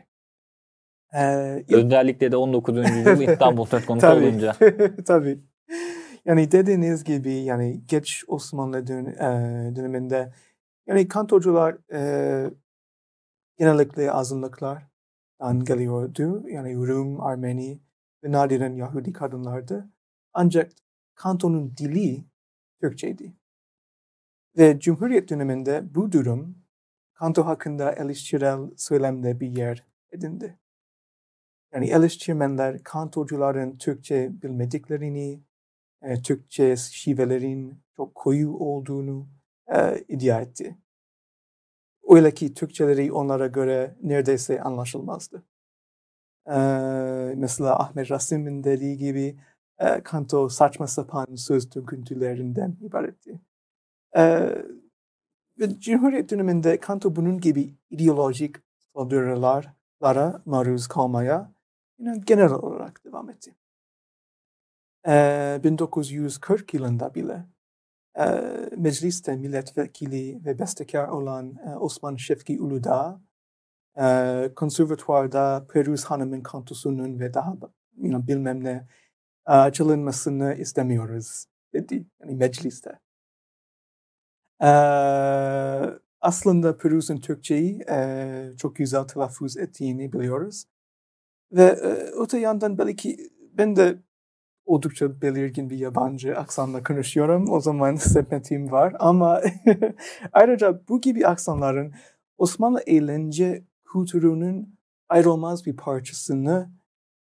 Ee, 1.14 1.64
Özellikle 1.70 2.33
de 2.33 2.37
19. 2.37 2.77
yüzyıl 2.77 3.20
İstanbul 3.33 3.64
söz 3.64 3.87
konusu 3.87 4.07
tabii, 4.07 4.24
olunca. 4.24 4.57
tabii. 5.07 5.40
Yani 6.24 6.52
dediğiniz 6.52 7.04
gibi 7.04 7.32
yani 7.32 7.87
geç 7.87 8.24
Osmanlı 8.28 8.87
dön, 8.87 9.06
e, 9.06 9.76
döneminde 9.76 10.32
yani 10.87 11.08
kantorcular 11.08 11.76
e, 11.92 12.50
genellikle 13.58 14.12
azınlıklardan 14.12 15.64
geliyordu. 15.64 16.48
Yani 16.48 16.76
Rum, 16.76 17.20
Armeni 17.20 17.80
ve 18.24 18.32
nadiren 18.32 18.74
Yahudi 18.76 19.12
kadınlardı. 19.12 19.88
Ancak 20.32 20.72
kantonun 21.14 21.76
dili 21.76 22.24
Türkçeydi. 22.80 23.34
Ve 24.58 24.80
Cumhuriyet 24.80 25.30
döneminde 25.30 25.94
bu 25.94 26.12
durum 26.12 26.58
kanto 27.14 27.46
hakkında 27.46 27.92
eleştirel 27.92 28.70
söylemde 28.76 29.40
bir 29.40 29.56
yer 29.56 29.84
edindi. 30.12 30.58
Yani 31.72 31.90
eleştirmenler 31.90 32.82
kantocuların 32.82 33.78
Türkçe 33.78 34.42
bilmediklerini, 34.42 35.40
e, 36.05 36.23
Türkçe 36.23 36.77
şivelerin 36.77 37.79
çok 37.97 38.14
koyu 38.14 38.53
olduğunu 38.53 39.27
e, 39.75 40.05
iddia 40.09 40.40
etti. 40.40 40.79
Öyle 42.09 42.35
ki 42.35 42.55
Türkçeleri 42.55 43.12
onlara 43.12 43.47
göre 43.47 43.97
neredeyse 44.03 44.62
anlaşılmazdı. 44.62 45.43
E, 46.47 46.57
mesela 47.37 47.79
Ahmet 47.79 48.11
Rasim'in 48.11 48.64
dediği 48.64 48.99
gibi 48.99 49.37
e, 49.79 50.01
kanto 50.01 50.49
saçma 50.49 50.87
sapan 50.87 51.35
söz 51.35 51.75
döküntülerinden 51.75 52.77
ibaretti. 52.81 53.40
E, 54.17 54.55
ve 55.59 55.81
Cumhuriyet 55.81 56.31
döneminde 56.31 56.81
kanto 56.81 57.17
bunun 57.17 57.40
gibi 57.40 57.75
ideolojik 57.90 58.57
saldırılara 58.95 60.43
maruz 60.45 60.88
kalmaya 60.88 61.53
yine 61.99 62.19
genel 62.27 62.53
olarak 62.53 63.05
devam 63.05 63.31
etti. 63.31 63.55
Ee, 65.09 65.61
1940 65.64 66.75
yılında 66.75 67.14
bile 67.14 67.47
e, 68.19 68.25
mecliste 68.77 69.37
milletvekili 69.37 70.45
ve 70.45 70.59
bestekar 70.59 71.09
olan 71.09 71.57
e, 71.67 71.77
Osman 71.77 72.17
Şefki 72.17 72.61
Uludağ 72.61 73.21
e, 73.99 74.51
konservatuvarda 74.57 75.67
Peruz 75.73 76.05
Hanım'ın 76.05 76.40
kantosunun 76.40 77.21
ve 77.21 77.35
daha 77.35 77.57
you 77.97 78.11
know, 78.11 78.27
bilmem 78.29 78.64
ne 78.64 78.88
e, 79.51 79.73
çalınmasını 79.73 80.55
istemiyoruz 80.55 81.47
dedi. 81.75 82.07
Yani 82.21 82.35
mecliste. 82.35 82.99
E, 84.62 84.69
aslında 86.21 86.77
Peruz'un 86.77 87.17
Türkçeyi 87.17 87.81
e, 87.90 88.51
çok 88.59 88.77
güzel 88.77 89.05
telaffuz 89.05 89.57
ettiğini 89.57 90.12
biliyoruz. 90.12 90.64
Ve 91.53 91.62
e, 91.64 91.88
öte 92.23 92.38
yandan 92.38 92.79
belki 92.79 93.31
ben 93.53 93.77
de 93.77 93.99
oldukça 94.66 95.20
belirgin 95.22 95.70
bir 95.70 95.79
yabancı 95.79 96.38
aksanla 96.38 96.83
konuşuyorum. 96.83 97.50
O 97.50 97.61
zaman 97.61 97.96
sempatim 97.96 98.72
var. 98.72 98.96
Ama 98.98 99.40
ayrıca 100.33 100.81
bu 100.88 101.00
gibi 101.00 101.27
aksanların 101.27 101.94
Osmanlı 102.38 102.81
eğlence 102.87 103.64
kültürünün 103.92 104.79
ayrılmaz 105.09 105.66
bir 105.66 105.77
parçasını 105.77 106.70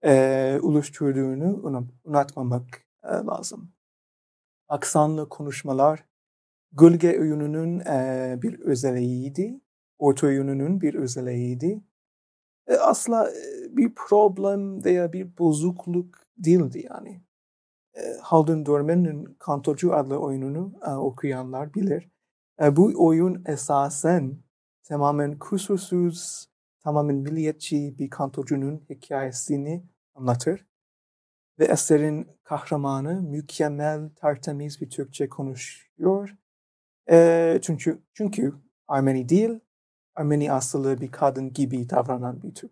e, 0.03 0.59
oluşturduğunu 0.61 1.61
unutmamak 2.03 2.85
e, 3.03 3.07
lazım. 3.07 3.71
aksanlı 4.69 5.29
konuşmalar 5.29 6.05
gölge 6.71 7.19
oyununun 7.19 7.79
e, 7.79 8.39
bir 8.41 8.59
özelliğiydi. 8.59 9.61
Orta 9.99 10.27
oyununun 10.27 10.81
bir 10.81 10.93
özelliğiydi. 10.93 11.81
E, 12.67 12.75
asla 12.75 13.31
e, 13.31 13.77
bir 13.77 13.95
problem 13.95 14.83
veya 14.85 15.13
bir 15.13 15.37
bozukluk 15.37 16.15
değildi 16.37 16.87
yani. 16.89 17.21
Haldun 18.21 18.65
Dorman'ın 18.65 19.35
Kantocu 19.39 19.93
adlı 19.93 20.17
oyununu 20.17 20.73
okuyanlar 20.97 21.73
bilir. 21.73 22.11
Bu 22.71 22.93
oyun 22.97 23.43
esasen 23.47 24.37
tamamen 24.83 25.39
kusursuz, 25.39 26.47
tamamen 26.79 27.15
milliyetçi 27.15 27.95
bir 27.99 28.09
kantocunun 28.09 28.85
hikayesini 28.89 29.83
anlatır. 30.15 30.65
Ve 31.59 31.65
eserin 31.65 32.27
kahramanı 32.43 33.21
mükemmel, 33.21 34.09
tertemiz 34.09 34.81
bir 34.81 34.89
Türkçe 34.89 35.29
konuşuyor. 35.29 36.35
E, 37.11 37.59
çünkü 37.61 38.01
çünkü 38.13 38.53
Armeni 38.87 39.29
değil, 39.29 39.59
Armeni 40.15 40.51
asıllı 40.51 41.01
bir 41.01 41.11
kadın 41.11 41.53
gibi 41.53 41.89
davranan 41.89 42.43
bir 42.43 42.53
Türk. 42.53 42.71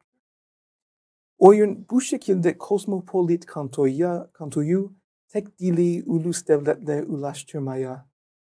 Oyun 1.38 1.86
bu 1.90 2.02
şekilde 2.02 2.58
kosmopolit 2.58 3.46
kantoya, 3.46 4.30
kantoyu 4.34 4.99
tek 5.30 5.60
dili 5.60 6.04
ulus 6.06 6.48
devletle 6.48 7.04
ulaştırmaya 7.04 8.10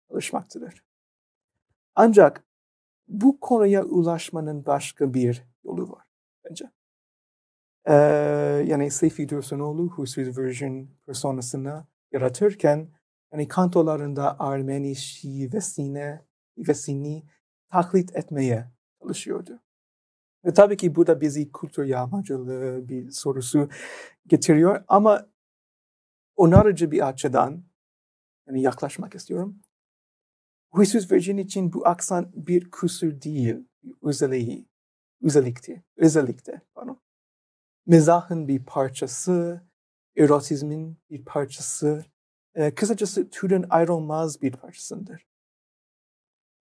çalışmaktadır. 0.08 0.84
Ancak 1.94 2.44
bu 3.08 3.40
konuya 3.40 3.84
ulaşmanın 3.84 4.66
başka 4.66 5.14
bir 5.14 5.44
yolu 5.64 5.90
var 5.90 6.04
bence. 6.44 6.70
Ee, 7.88 7.94
yani 8.66 8.90
Seyfi 8.90 9.28
Dursunoğlu 9.28 9.88
Huysuz 9.88 10.38
Version 10.38 10.88
personasını 11.06 11.86
yaratırken 12.12 12.88
yani 13.32 13.48
kantolarında 13.48 14.40
Armeni 14.40 14.96
şivesine, 14.96 16.24
şivesini 16.54 17.22
taklit 17.70 18.16
etmeye 18.16 18.70
çalışıyordu. 19.02 19.60
Ve 20.44 20.52
tabii 20.54 20.76
ki 20.76 20.94
bu 20.94 21.06
da 21.06 21.20
bizi 21.20 21.52
kültür 21.52 21.84
yağmacılığı 21.84 22.88
bir 22.88 23.10
sorusu 23.10 23.68
getiriyor 24.26 24.84
ama 24.88 25.26
onarıcı 26.38 26.90
bir 26.90 27.08
açıdan 27.08 27.64
yani 28.46 28.62
yaklaşmak 28.62 29.14
istiyorum. 29.14 29.60
Huysuz 30.70 31.12
Virgin 31.12 31.36
için 31.36 31.72
bu 31.72 31.86
aksan 31.88 32.32
bir 32.34 32.70
kusur 32.70 33.20
değil, 33.20 33.56
özelliği, 34.02 34.68
özellikti, 35.22 35.84
özellikte. 35.96 36.60
Pardon. 36.74 37.00
Mizahın 37.86 38.48
bir 38.48 38.64
parçası, 38.64 39.62
erotizmin 40.16 40.98
bir 41.10 41.24
parçası, 41.24 42.04
e, 42.54 42.74
kısacası 42.74 43.30
türün 43.30 43.64
ayrılmaz 43.70 44.42
bir 44.42 44.52
parçasıdır. 44.52 45.26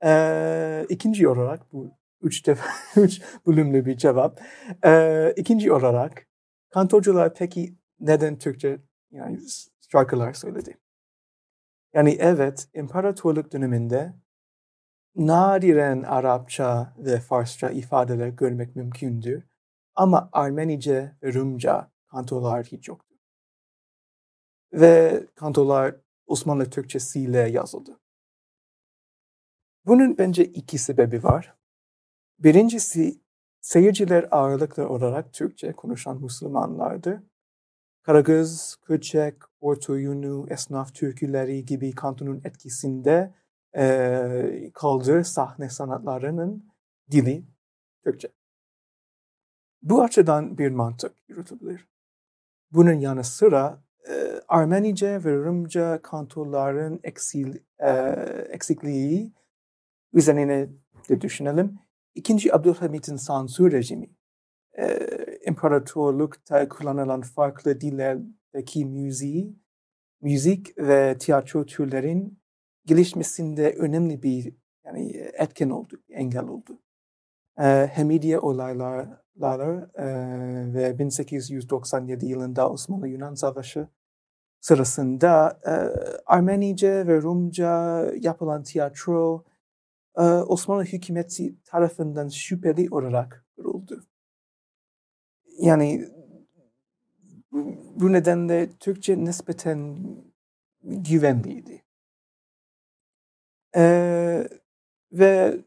E, 0.03 0.85
ikinci 0.89 1.27
olarak 1.27 1.73
bu 1.73 1.91
üç, 2.21 2.47
defa, 2.47 2.67
üç 3.01 3.21
bölümlü 3.47 3.85
bir 3.85 3.97
cevap. 3.97 4.41
E, 4.85 5.33
ikinci 5.37 5.71
olarak 5.71 6.27
kantorcular 6.69 7.33
peki 7.33 7.75
neden 7.99 8.37
Türkçe 8.37 8.79
yani 9.11 9.39
şarkılar 9.91 10.33
söyledi? 10.33 10.77
Yani 11.93 12.17
evet 12.19 12.69
imparatorluk 12.73 13.53
döneminde 13.53 14.13
nadiren 15.15 16.03
Arapça 16.03 16.93
ve 16.97 17.19
Farsça 17.19 17.69
ifadeler 17.69 18.27
görmek 18.27 18.75
mümkündür. 18.75 19.43
Ama 19.95 20.29
Armenice 20.31 21.15
ve 21.23 21.33
Rumca 21.33 21.91
kantolar 22.07 22.65
hiç 22.65 22.87
yoktu. 22.87 23.15
Ve 24.73 25.23
kantolar 25.35 25.95
Osmanlı 26.27 26.69
Türkçesiyle 26.69 27.39
yazıldı. 27.39 27.99
Bunun 29.85 30.17
bence 30.17 30.45
iki 30.45 30.77
sebebi 30.77 31.23
var. 31.23 31.55
Birincisi 32.39 33.21
seyirciler 33.61 34.27
ağırlıklı 34.31 34.89
olarak 34.89 35.33
Türkçe 35.33 35.73
konuşan 35.73 36.21
Müslümanlardı. 36.21 37.23
Karagöz, 38.07 38.75
Köçek, 38.75 39.35
Orta 39.59 39.97
Yunu, 39.97 40.45
Esnaf 40.49 40.93
Türküleri 40.93 41.65
gibi 41.65 41.91
kantonun 41.91 42.41
etkisinde 42.43 43.33
e, 43.77 44.71
kaldığı 44.73 45.23
sahne 45.23 45.69
sanatlarının 45.69 46.65
dili 47.11 47.43
Türkçe. 48.03 48.27
Bu 49.81 50.03
açıdan 50.03 50.57
bir 50.57 50.71
mantık 50.71 51.15
yürütülür. 51.27 51.87
Bunun 52.71 52.93
yanı 52.93 53.23
sıra 53.23 53.83
e, 54.09 54.41
Armenice 54.47 55.23
ve 55.23 55.35
Rumca 55.35 56.01
kantorların 56.01 56.99
eksil, 57.03 57.57
e, 57.79 57.89
eksikliği 58.49 59.33
üzerine 60.13 60.69
de 61.09 61.21
düşünelim. 61.21 61.79
İkinci 62.15 62.55
Abdülhamit'in 62.55 63.15
sansür 63.15 63.71
rejimi, 63.71 64.09
e, 64.77 65.06
imparatorlukta 65.57 66.69
kullanılan 66.69 67.21
farklı 67.21 67.81
dillerdeki 67.81 68.85
müziği, 68.85 69.55
müzik 70.21 70.77
ve 70.77 71.17
tiyatro 71.17 71.65
türlerin 71.65 72.39
gelişmesinde 72.85 73.73
önemli 73.73 74.23
bir 74.23 74.53
yani 74.85 75.11
etken 75.33 75.69
oldu, 75.69 76.01
engel 76.09 76.47
oldu. 76.47 76.79
E, 77.59 77.91
Hamidiye 77.95 78.39
olayları 78.39 79.91
e, 79.95 80.05
ve 80.73 80.99
1897 80.99 82.25
yılında 82.25 82.71
Osmanlı-Yunan 82.71 83.35
Savaşı 83.35 83.87
sırasında 84.61 85.59
e, 85.65 85.71
Armenice 86.25 87.07
ve 87.07 87.21
Rumca 87.21 88.05
yapılan 88.15 88.63
tiyatro 88.63 89.43
e, 90.17 90.21
Osmanlı 90.21 90.83
hükümeti 90.83 91.63
tarafından 91.63 92.27
şüpheli 92.27 92.87
olarak. 92.91 93.46
Yani 95.57 96.07
bu 97.95 98.13
nedenle 98.13 98.69
Türkçe 98.79 99.25
nispeten 99.25 99.97
güvenliydi. 100.83 101.83
Ee, 103.75 104.49
ve 105.11 105.57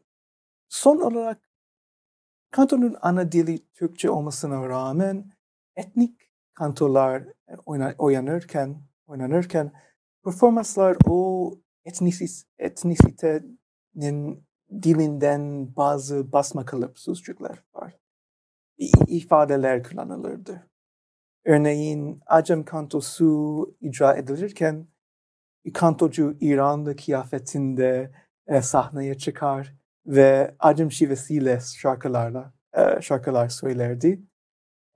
son 0.69 0.99
olarak 0.99 1.41
kantonun 2.51 2.95
ana 3.01 3.31
dili 3.31 3.59
Türkçe 3.73 4.09
olmasına 4.09 4.69
rağmen 4.69 5.31
etnik 5.75 6.31
kantolar 6.53 7.23
oynanırken 7.97 8.81
oynanırken 9.07 9.71
performanslar 10.23 10.97
o 11.07 11.51
etnisis, 11.85 12.45
etnisitenin 12.59 14.47
dilinden 14.71 15.75
bazı 15.75 16.31
basma 16.31 16.65
kalıp 16.65 16.99
var. 17.73 18.00
İfadeler 19.07 19.83
kullanılırdı. 19.83 20.67
Örneğin 21.45 22.21
Acem 22.25 22.65
kantosu 22.65 23.75
icra 23.81 24.15
edilirken 24.15 24.87
kantocu 25.73 26.37
İran'da 26.41 26.95
kıyafetinde 26.95 28.11
e, 28.47 28.61
sahneye 28.61 29.17
çıkar 29.17 29.75
ve 30.05 30.55
Acem 30.59 30.91
şivesiyle 30.91 31.59
şarkılarla 31.59 32.53
e, 32.73 33.01
şarkılar 33.01 33.49
söylerdi. 33.49 34.21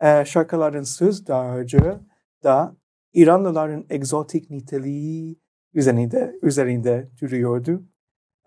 E, 0.02 0.26
şarkıların 0.26 0.84
söz 0.84 1.28
dağarcığı 1.28 2.02
da 2.44 2.76
İranlıların 3.14 3.86
egzotik 3.90 4.50
niteliği 4.50 5.40
üzerinde, 5.74 6.36
üzerinde 6.42 7.10
duruyordu. 7.22 7.86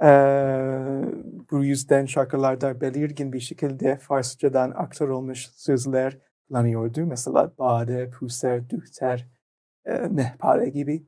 E, 0.02 0.08
bu 1.50 1.64
yüzden 1.64 2.06
şarkılarda 2.06 2.80
belirgin 2.80 3.32
bir 3.32 3.40
şekilde 3.40 3.96
Farsçadan 3.96 4.70
aktarılmış 4.70 5.50
sözler 5.50 6.18
kullanıyordu. 6.48 7.06
Mesela 7.06 7.52
bade, 7.58 8.10
puser, 8.10 8.70
dühter, 8.70 9.28
e, 9.84 9.92
mehpare 9.92 10.68
gibi. 10.68 11.06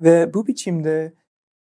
Ve 0.00 0.34
bu 0.34 0.46
biçimde 0.46 1.14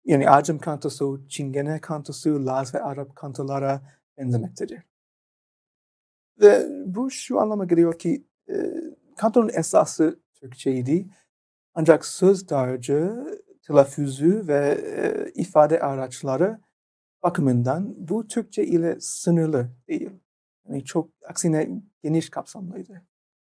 yani 0.04 0.30
Acem 0.30 0.58
kantosu, 0.58 1.28
Çingene 1.28 1.80
kantosu, 1.80 2.46
Laz 2.46 2.74
ve 2.74 2.82
Arap 2.82 3.16
kantolara 3.16 3.82
benzemektedir. 4.18 4.82
Ve 6.40 6.66
bu 6.86 7.10
şu 7.10 7.40
anlama 7.40 7.64
geliyor 7.64 7.98
ki 7.98 8.26
e, 8.50 8.54
kantonun 9.16 9.50
esası 9.54 10.20
Türkçeydi. 10.34 11.06
Ancak 11.74 12.06
söz 12.06 12.48
dağarcığı, 12.48 13.42
telaffuzu 13.62 14.48
ve 14.48 14.78
e, 14.84 15.30
ifade 15.34 15.80
araçları 15.80 16.60
bakımından 17.22 17.94
bu 18.08 18.28
Türkçe 18.28 18.64
ile 18.64 18.96
sınırlı 19.00 19.68
değil. 19.88 20.10
Yani 20.68 20.84
çok 20.84 21.10
aksine 21.28 21.68
geniş 22.02 22.30
kapsamlıydı. 22.30 23.02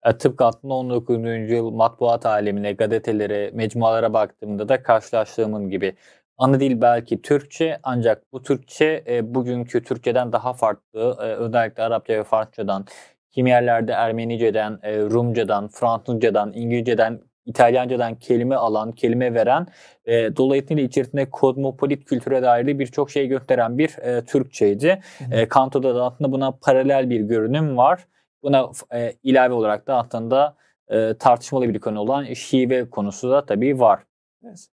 E, 0.05 0.19
tıpkı 0.19 0.45
aslında 0.45 0.75
19. 0.75 1.51
yıl 1.51 1.71
matbuat 1.71 2.27
alemine, 2.27 2.73
gazetelere, 2.73 3.51
mecmualara 3.55 4.13
baktığımda 4.13 4.69
da 4.69 4.83
karşılaştığımın 4.83 5.71
gibi. 5.71 5.97
Ana 6.39 6.61
dil 6.61 6.81
belki 6.81 7.23
Türkçe 7.23 7.79
ancak 7.83 8.33
bu 8.33 8.43
Türkçe 8.43 9.05
e, 9.07 9.35
bugünkü 9.35 9.83
Türkçeden 9.83 10.33
daha 10.33 10.53
farklı. 10.53 11.17
E, 11.21 11.25
özellikle 11.25 11.83
Arapça 11.83 12.13
ve 12.15 12.25
Farsçadan, 12.25 12.87
kimi 13.31 13.51
yerlerde 13.51 13.93
Ermenice'den, 13.93 14.79
e, 14.83 14.99
Rumcadan, 14.99 15.69
Fransızcadan, 15.69 16.53
İngilizce'den 16.55 17.21
İtalyancadan 17.47 18.15
kelime 18.15 18.57
alan, 18.57 18.93
kelime 18.93 19.35
veren, 19.35 19.67
e, 20.07 20.37
dolayısıyla 20.37 20.83
içerisinde 20.83 21.31
kozmopolit 21.31 22.05
kültüre 22.05 22.43
dair 22.43 22.79
birçok 22.79 23.11
şey 23.11 23.27
gösteren 23.27 23.79
bir 23.79 23.99
e, 23.99 24.25
Türkçeydi. 24.25 25.01
E, 25.33 25.49
Kanto'da 25.49 25.95
da 25.95 26.05
aslında 26.05 26.33
buna 26.33 26.51
paralel 26.51 27.11
bir 27.11 27.21
görünüm 27.21 27.77
var. 27.77 28.07
Buna 28.43 28.71
e, 28.95 29.13
ilave 29.23 29.55
olarak 29.55 29.87
da 29.87 29.97
aslında 29.97 30.57
e, 30.89 31.15
tartışmalı 31.19 31.75
bir 31.75 31.81
konu 31.81 32.01
olan 32.01 32.25
şive 32.25 32.91
konusu 32.91 33.31
da 33.31 33.47
tabii 33.47 33.81
var. 33.81 34.01
Evet. 34.45 34.67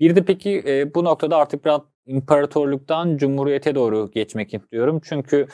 Bir 0.00 0.16
de 0.16 0.24
peki 0.24 0.62
e, 0.66 0.94
bu 0.94 1.04
noktada 1.04 1.36
artık 1.36 1.64
biraz 1.64 1.80
imparatorluktan 2.06 3.16
cumhuriyete 3.16 3.74
doğru 3.74 4.10
geçmek 4.10 4.54
istiyorum. 4.54 5.00
Çünkü 5.04 5.46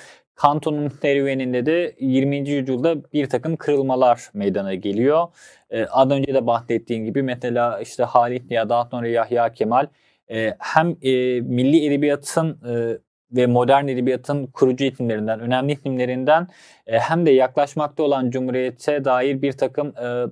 Kanton'un 0.43 0.89
serüveninde 0.89 1.67
de 1.67 1.95
20. 2.01 2.49
yüzyılda 2.51 3.13
bir 3.13 3.29
takım 3.29 3.57
kırılmalar 3.57 4.31
meydana 4.35 4.75
geliyor. 4.75 5.29
Ee, 5.71 5.87
az 5.87 6.11
önce 6.11 6.35
de 6.35 6.47
bahsettiğim 6.47 7.05
gibi 7.05 7.23
mesela 7.23 7.81
işte 7.81 8.05
Halit 8.05 8.51
ya 8.51 8.69
daha 8.69 8.85
sonra 8.85 9.09
Yahya 9.09 9.53
Kemal 9.53 9.87
e, 10.31 10.55
hem 10.59 10.97
e, 11.03 11.41
milli 11.41 11.87
edebiyatın 11.87 12.59
e, 12.69 12.99
ve 13.37 13.47
modern 13.47 13.89
edebiyatın 13.89 14.47
kurucu 14.47 14.85
isimlerinden, 14.85 15.41
önemli 15.41 15.73
isimlerinden 15.73 16.49
e, 16.87 16.99
hem 16.99 17.27
de 17.27 17.31
yaklaşmakta 17.31 18.03
olan 18.03 18.31
Cumhuriyet'e 18.31 19.05
dair 19.05 19.43
bir 19.43 19.53
takım 19.53 19.89
e, 19.89 20.27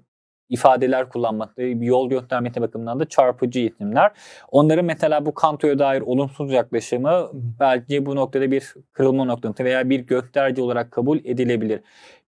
ifadeler 0.51 1.09
kullanmakta, 1.09 1.63
bir 1.63 1.87
yol 1.87 2.11
göstermesi 2.11 2.61
bakımından 2.61 3.01
da 3.01 3.09
çarpıcı 3.09 3.61
isimler. 3.61 4.13
Onların 4.51 4.85
mesela 4.85 5.27
bu 5.27 5.35
Kanto'ya 5.35 5.79
dair 5.79 6.01
olumsuz 6.01 6.53
yaklaşımı 6.53 7.31
belki 7.61 8.07
bu 8.07 8.17
noktada 8.17 8.51
bir 8.51 8.75
kırılma 8.93 9.25
noktası 9.25 9.65
veya 9.65 9.91
bir 9.91 10.01
gösterge 10.01 10.63
olarak 10.63 10.91
kabul 10.91 11.19
edilebilir. 11.25 11.81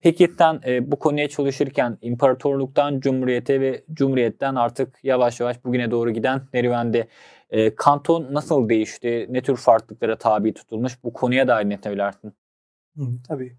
Peki 0.02 0.32
sen 0.38 0.60
e, 0.66 0.92
bu 0.92 1.00
konuya 1.00 1.30
çalışırken 1.30 1.98
imparatorluktan 2.02 3.00
cumhuriyete 3.00 3.62
ve 3.62 3.84
cumhuriyetten 3.94 4.56
artık 4.56 5.00
yavaş 5.04 5.40
yavaş 5.40 5.66
bugüne 5.66 5.92
doğru 5.92 6.12
giden 6.12 6.42
serüvende 6.52 7.08
e, 7.50 7.76
kanton 7.76 8.34
nasıl 8.34 8.70
değişti? 8.70 9.28
Ne 9.30 9.42
tür 9.42 9.56
farklılıklara 9.56 10.18
tabi 10.18 10.54
tutulmuş? 10.54 11.04
Bu 11.04 11.14
konuya 11.14 11.48
dair 11.48 11.70
ne 11.70 11.80
söylersin? 11.84 12.34
Hı, 12.98 13.02
tabii. 13.28 13.58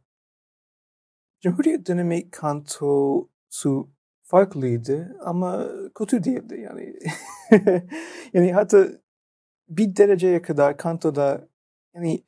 Cumhuriyet 1.40 1.88
dönemi 1.88 2.30
kantosu 2.30 3.90
farklıydı 4.26 5.16
ama 5.20 5.68
kötü 5.94 6.24
değildi 6.24 6.60
yani. 6.60 6.98
yani 8.32 8.52
hatta 8.52 8.88
bir 9.68 9.96
dereceye 9.96 10.42
kadar 10.42 10.76
Kanto'da 10.76 11.48
yani 11.94 12.24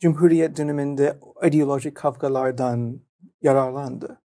Cumhuriyet 0.00 0.58
döneminde 0.58 1.18
ideolojik 1.46 1.96
kavgalardan 1.96 3.00
yararlandı. 3.42 4.20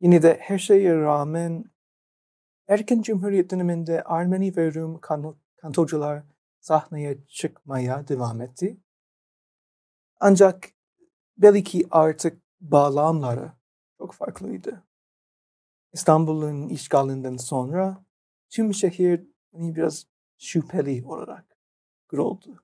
Yine 0.00 0.22
de 0.22 0.38
her 0.40 0.58
şeye 0.58 0.96
rağmen 0.96 1.64
erken 2.68 3.02
Cumhuriyet 3.02 3.50
döneminde 3.50 4.02
Ermeni 4.06 4.56
ve 4.56 4.74
Rum 4.74 5.00
kantocular 5.56 6.22
sahneye 6.60 7.24
çıkmaya 7.26 8.08
devam 8.08 8.40
etti. 8.40 8.76
Ancak 10.20 10.68
belki 11.36 11.86
artık 11.90 12.42
bağlamları 12.60 13.52
çok 13.98 14.12
farklıydı. 14.12 14.85
İstanbul'un 15.96 16.68
işgalinden 16.68 17.36
sonra 17.36 18.04
tüm 18.50 18.74
şehir 18.74 19.26
hani 19.52 19.76
biraz 19.76 20.06
şüpheli 20.38 21.04
olarak 21.06 21.44
kuruldu. 22.08 22.62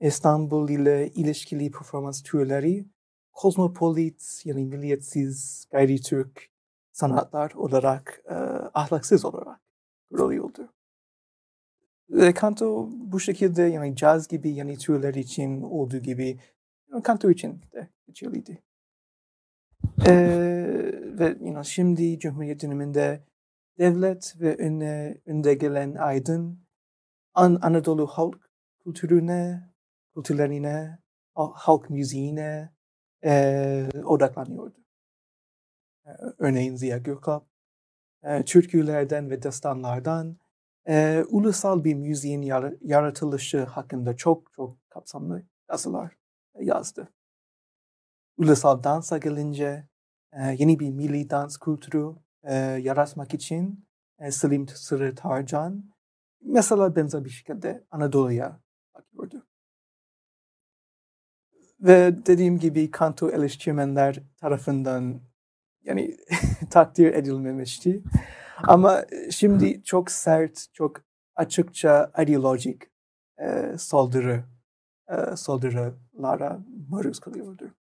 İstanbul 0.00 0.68
ile 0.68 1.08
ilişkili 1.08 1.70
performans 1.70 2.22
türleri 2.22 2.86
kozmopolit 3.32 4.42
yani 4.44 4.64
milliyetsiz 4.64 5.66
gayri 5.70 6.00
Türk 6.00 6.50
sanatlar 6.92 7.50
olarak 7.50 8.22
e, 8.24 8.34
ahlaksız 8.74 9.24
olarak 9.24 9.60
kuruluyordu. 10.10 10.72
Ve 12.10 12.34
Kanto 12.34 12.88
bu 12.92 13.20
şekilde 13.20 13.62
yani 13.62 13.96
caz 13.96 14.28
gibi 14.28 14.50
yani 14.50 14.78
türler 14.78 15.14
için 15.14 15.62
olduğu 15.62 15.98
gibi 15.98 16.40
Kanto 17.04 17.30
için 17.30 17.60
de 17.72 17.88
geçerliydi. 18.06 18.62
Ee, 19.98 20.12
ve 21.18 21.26
you 21.26 21.36
know, 21.36 21.64
şimdi 21.64 22.18
Cumhuriyet 22.18 22.62
döneminde 22.62 23.24
devlet 23.78 24.34
ve 24.40 24.56
önüne, 24.56 25.20
önde 25.26 25.54
gelen 25.54 25.94
aydın 25.94 26.58
An 27.34 27.58
Anadolu 27.62 28.06
halk 28.06 28.50
kültürüne, 28.84 29.70
kültürlerine, 30.14 30.98
halk 31.34 31.90
müziğine 31.90 32.72
e, 33.24 33.88
odaklanıyordu. 34.04 34.76
Örneğin 36.38 36.76
Ziya 36.76 36.98
Gökalp, 36.98 37.44
e, 38.22 38.44
türkülerden 38.44 39.30
ve 39.30 39.42
destanlardan 39.42 40.36
e, 40.88 41.24
ulusal 41.28 41.84
bir 41.84 41.94
müziğin 41.94 42.42
yaratılışı 42.80 43.64
hakkında 43.64 44.16
çok 44.16 44.52
çok 44.52 44.90
kapsamlı 44.90 45.42
yazılar 45.70 46.16
yazdı 46.60 47.08
ulusal 48.36 48.82
dansa 48.82 49.18
gelince 49.18 49.88
e, 50.32 50.56
yeni 50.58 50.80
bir 50.80 50.90
milli 50.90 51.30
dans 51.30 51.56
kültürü 51.56 52.14
e, 52.42 52.54
yaratmak 52.56 53.34
için 53.34 53.86
e, 54.18 54.30
Selim 54.30 54.68
Sırrı 54.68 55.14
Tarcan 55.14 55.92
mesela 56.42 56.96
benzer 56.96 57.24
bir 57.24 57.30
şekilde 57.30 57.84
Anadolu'ya 57.90 58.60
bakıyordu. 58.94 59.46
Ve 61.80 62.26
dediğim 62.26 62.58
gibi 62.58 62.90
kanto 62.90 63.30
eleştirmenler 63.30 64.22
tarafından 64.36 65.20
yani 65.84 66.16
takdir 66.70 67.14
edilmemişti. 67.14 68.02
Ama 68.62 69.04
şimdi 69.30 69.82
çok 69.84 70.10
sert, 70.10 70.66
çok 70.72 71.00
açıkça 71.36 72.12
ideolojik 72.22 72.82
e, 73.38 73.78
saldırı 73.78 74.44
e, 75.08 75.36
saldırılara 75.36 76.60
maruz 76.88 77.20
kalıyordu. 77.20 77.74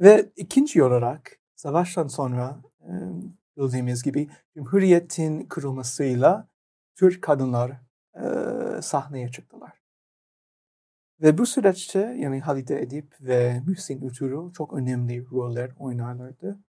Ve 0.00 0.32
ikinci 0.36 0.82
olarak 0.82 1.38
savaştan 1.54 2.08
sonra 2.08 2.62
bildiğimiz 3.56 4.02
gibi 4.02 4.28
Cumhuriyet'in 4.54 5.48
kurulmasıyla 5.48 6.48
Türk 6.94 7.22
kadınlar 7.22 7.72
sahneye 8.82 9.28
çıktılar. 9.28 9.72
Ve 11.22 11.38
bu 11.38 11.46
süreçte 11.46 11.98
yani 11.98 12.40
Halide 12.40 12.82
Edip 12.82 13.16
ve 13.20 13.62
Mühsin 13.66 14.00
Ütürü 14.00 14.52
çok 14.52 14.72
önemli 14.72 15.30
roller 15.30 15.70
oynarlardı. 15.78 16.60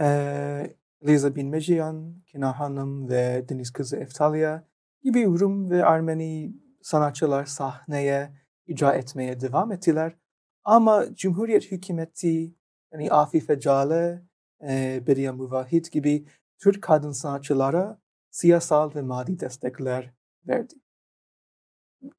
E, 0.00 0.76
Liza 1.06 1.36
Bin 1.36 1.48
Meciyan, 1.48 2.22
Kenar 2.26 2.54
Hanım 2.54 3.08
ve 3.08 3.44
Deniz 3.48 3.70
Kızı 3.70 3.96
Eftalya 3.96 4.64
gibi 5.02 5.26
Rum 5.26 5.70
ve 5.70 5.78
Ermeni 5.78 6.54
sanatçılar 6.82 7.44
sahneye 7.44 8.32
icra 8.66 8.94
etmeye 8.94 9.40
devam 9.40 9.72
ettiler. 9.72 10.16
Ama 10.64 11.14
Cumhuriyet 11.14 11.70
hükümeti 11.70 12.54
yani 12.92 13.10
Afife 13.10 13.60
Cale, 13.60 14.22
e, 14.68 15.02
Bediye 15.06 15.30
Muvahit 15.30 15.92
gibi 15.92 16.26
Türk 16.58 16.82
kadın 16.82 17.12
sanatçılara 17.12 18.00
siyasal 18.30 18.94
ve 18.94 19.02
maddi 19.02 19.40
destekler 19.40 20.14
verdi. 20.46 20.74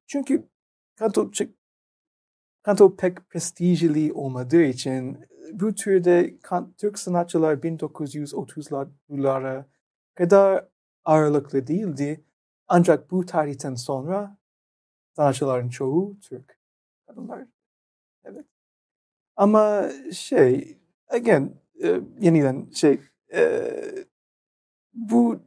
Çünkü 0.07 0.49
kanto, 0.95 1.31
kanto 2.63 2.95
pek 2.95 3.29
prestijli 3.29 4.13
olmadığı 4.13 4.63
için 4.63 5.25
bu 5.51 5.75
türde 5.75 6.37
Türk 6.77 6.99
sanatçılar 6.99 7.55
1930'lara 7.55 9.65
kadar 10.15 10.67
ağırlıklı 11.05 11.67
değildi. 11.67 12.25
Ancak 12.67 13.11
bu 13.11 13.25
tarihten 13.25 13.75
sonra 13.75 14.37
sanatçıların 15.15 15.69
çoğu 15.69 16.19
Türk 16.19 16.59
kadınlar. 17.07 17.52
Evet. 18.25 18.45
Ama 19.35 19.89
şey, 20.13 20.77
again, 21.07 21.61
e, 21.83 21.99
yeniden 22.19 22.71
şey, 22.71 23.01
e, 23.33 23.71
bu 24.93 25.39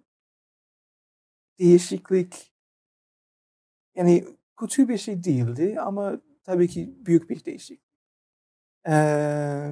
değişiklik 1.58 2.52
yani 3.94 4.24
kötü 4.60 4.88
bir 4.88 4.98
şey 4.98 5.24
değildi 5.24 5.76
ama 5.80 6.20
tabii 6.44 6.68
ki 6.68 6.94
büyük 7.06 7.30
bir 7.30 7.44
değişiklik. 7.44 7.86
Ee, 8.88 9.70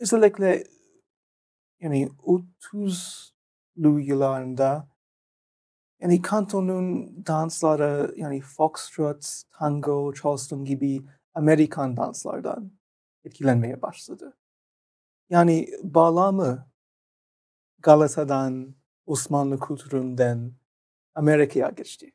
özellikle 0.00 0.64
yani 1.80 2.08
30'lu 2.22 4.00
yıllarında 4.00 4.88
yani 6.00 6.22
kantonun 6.22 7.16
dansları 7.26 8.14
yani 8.16 8.40
foxtrot, 8.40 9.42
tango, 9.52 10.14
charleston 10.14 10.64
gibi 10.64 11.02
Amerikan 11.34 11.96
danslardan 11.96 12.72
etkilenmeye 13.24 13.82
başladı. 13.82 14.36
Yani 15.30 15.68
bağlamı 15.82 16.72
Galata'dan, 17.78 18.74
Osmanlı 19.06 19.60
kültüründen 19.60 20.52
Amerika'ya 21.14 21.70
geçti. 21.70 22.12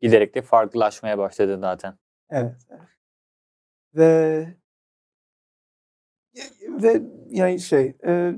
Giderek 0.00 0.34
de 0.34 0.42
farklılaşmaya 0.42 1.18
başladı 1.18 1.58
zaten. 1.60 1.98
Evet. 2.30 2.56
evet. 2.70 2.82
Ve 3.94 4.56
ve 6.62 7.02
yani 7.30 7.60
şey 7.60 7.96
e, 8.06 8.34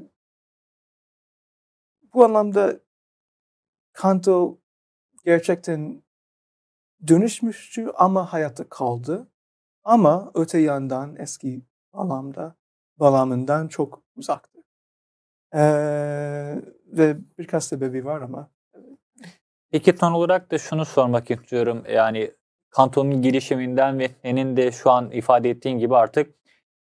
bu 2.15 2.25
anlamda 2.25 2.81
kanto 3.93 4.61
gerçekten 5.25 6.03
dönüşmüştü 7.09 7.91
ama 7.95 8.33
hayatta 8.33 8.69
kaldı. 8.69 9.30
Ama 9.85 10.31
öte 10.35 10.59
yandan 10.59 11.17
eski 11.17 11.63
bağlamda 11.95 12.57
bağlamından 13.01 13.69
çok 13.69 14.03
uzaktı. 14.17 14.59
Ee, 15.55 15.61
ve 16.87 17.17
birkaç 17.39 17.65
sebebi 17.65 18.05
var 18.05 18.21
ama. 18.21 18.51
Peki 19.71 19.97
ton 19.97 20.13
olarak 20.13 20.51
da 20.51 20.59
şunu 20.59 20.85
sormak 20.85 21.31
istiyorum. 21.31 21.85
Yani 21.93 22.31
kantonun 22.71 23.23
girişiminden 23.23 23.99
ve 23.99 24.09
senin 24.23 24.57
de 24.57 24.73
şu 24.73 24.91
an 24.91 25.11
ifade 25.11 25.51
ettiğin 25.51 25.79
gibi 25.79 25.97
artık 25.97 26.35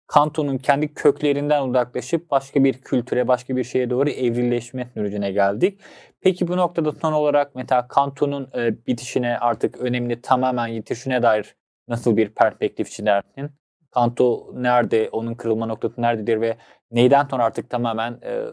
kantonun 0.06 0.58
kendi 0.58 0.94
köklerinden 0.94 1.62
uzaklaşıp 1.68 2.30
başka 2.30 2.64
bir 2.64 2.74
kültüre, 2.74 3.28
başka 3.28 3.56
bir 3.56 3.64
şeye 3.64 3.90
doğru 3.90 4.10
evrileşme 4.10 4.90
sürecine 4.94 5.32
geldik. 5.32 5.80
Peki 6.20 6.48
bu 6.48 6.56
noktada 6.56 6.92
son 6.92 7.12
olarak 7.12 7.54
mesela 7.54 7.88
kantonun 7.88 8.50
bitişine 8.86 9.38
artık 9.38 9.76
önemini 9.76 10.20
tamamen 10.20 10.66
yitirişine 10.66 11.22
dair 11.22 11.56
nasıl 11.88 12.16
bir 12.16 12.34
perspektif 12.34 12.90
çizersin? 12.90 13.50
Kanto 13.90 14.52
nerede, 14.54 15.08
onun 15.12 15.34
kırılma 15.34 15.66
noktası 15.66 16.02
nerededir 16.02 16.40
ve 16.40 16.56
neyden 16.90 17.26
sonra 17.30 17.44
artık 17.44 17.70
tamamen 17.70 18.20
e, 18.22 18.46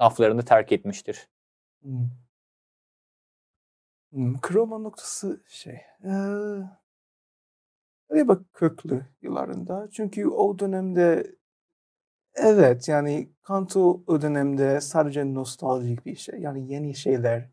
laflarını 0.00 0.44
terk 0.44 0.72
etmiştir? 0.72 1.28
Hmm. 1.82 2.10
Hmm, 4.12 4.40
kırılma 4.40 4.78
noktası 4.78 5.42
şey, 5.48 5.80
ee, 8.14 8.28
bak 8.28 8.42
köklü 8.54 9.06
yıllarında. 9.22 9.88
Çünkü 9.92 10.26
o 10.26 10.58
dönemde 10.58 11.26
evet 12.34 12.88
yani 12.88 13.30
Kanto 13.42 14.02
o 14.06 14.22
dönemde 14.22 14.80
sadece 14.80 15.34
nostaljik 15.34 16.06
bir 16.06 16.16
şey. 16.16 16.40
Yani 16.40 16.72
yeni 16.72 16.94
şeyler 16.94 17.50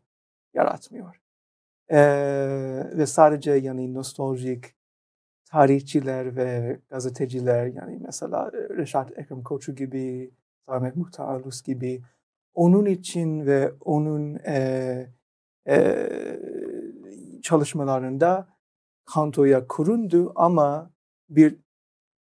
yaratmıyor. 0.54 1.20
Ee, 1.90 1.98
ve 2.98 3.06
sadece 3.06 3.52
yani 3.52 3.94
nostaljik 3.94 4.74
tarihçiler 5.52 6.36
ve 6.36 6.80
gazeteciler 6.90 7.66
yani 7.66 7.98
mesela 8.04 8.52
Reşat 8.52 9.18
Ekrem 9.18 9.42
Koçu 9.42 9.74
gibi, 9.74 10.30
Samet 10.66 10.96
Muhtar 10.96 11.42
gibi 11.64 12.02
onun 12.54 12.86
için 12.86 13.46
ve 13.46 13.72
onun 13.80 14.34
e, 14.34 15.06
e, 15.68 16.08
çalışmalarında 17.42 18.48
kantoya 19.04 19.66
kurundu 19.66 20.32
ama 20.36 20.90
bir 21.30 21.56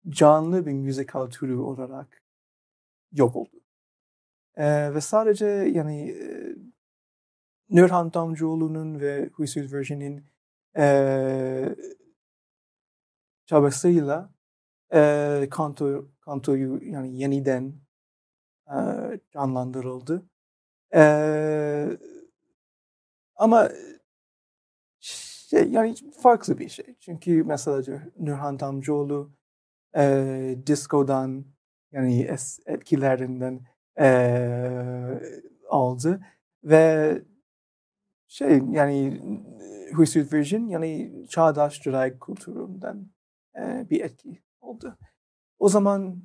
canlı 0.10 0.66
bir 0.66 0.74
müzikal 0.74 1.28
türü 1.30 1.56
olarak 1.56 2.22
yok 3.12 3.36
oldu. 3.36 3.62
E, 4.56 4.94
ve 4.94 5.02
sadece 5.02 5.46
yani 5.46 6.12
e, 6.12 6.56
Nurhan 7.70 8.14
Damcıoğlu'nun 8.14 9.00
ve 9.00 9.30
Huysuz 9.34 9.74
Virgin'in 9.74 10.24
e, 10.78 11.76
çabasıyla 13.50 14.30
e, 14.94 15.48
kanto, 15.52 16.08
kantoyu 16.22 16.80
yani 16.84 17.20
yeniden 17.20 17.74
e, 18.68 18.78
canlandırıldı. 19.34 20.30
E, 20.96 21.02
ama 23.36 23.70
şey, 25.00 25.70
yani 25.72 25.96
farklı 26.22 26.58
bir 26.58 26.70
şey. 26.70 26.96
Çünkü 27.00 27.44
mesela 27.44 28.02
Nurhan 28.20 28.60
Damcıoğlu 28.60 29.32
e, 29.96 30.56
disco'dan 30.68 31.46
yani 31.92 32.22
es, 32.22 32.60
etkilerinden 32.66 33.66
e, 34.00 34.10
aldı 35.70 36.22
ve 36.64 37.22
şey 38.28 38.62
yani 38.72 39.22
Huysuz 39.96 40.34
Virgin 40.34 40.68
yani 40.68 41.26
çağdaş 41.30 41.86
drag 41.86 42.26
kültüründen 42.26 43.19
bir 43.90 44.02
etki 44.02 44.42
oldu. 44.62 44.98
O 45.60 45.70
zaman 45.70 46.24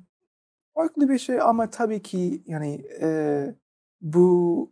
farklı 0.75 1.09
bir 1.09 1.17
şey 1.19 1.41
ama 1.41 1.69
tabii 1.69 2.01
ki 2.01 2.43
yani 2.47 2.85
bu 4.01 4.71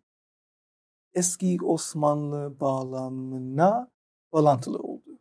eski 1.13 1.57
Osmanlı 1.63 2.59
bağlamına 2.59 3.91
bağlantılı 4.33 4.77
oldu. 4.77 5.19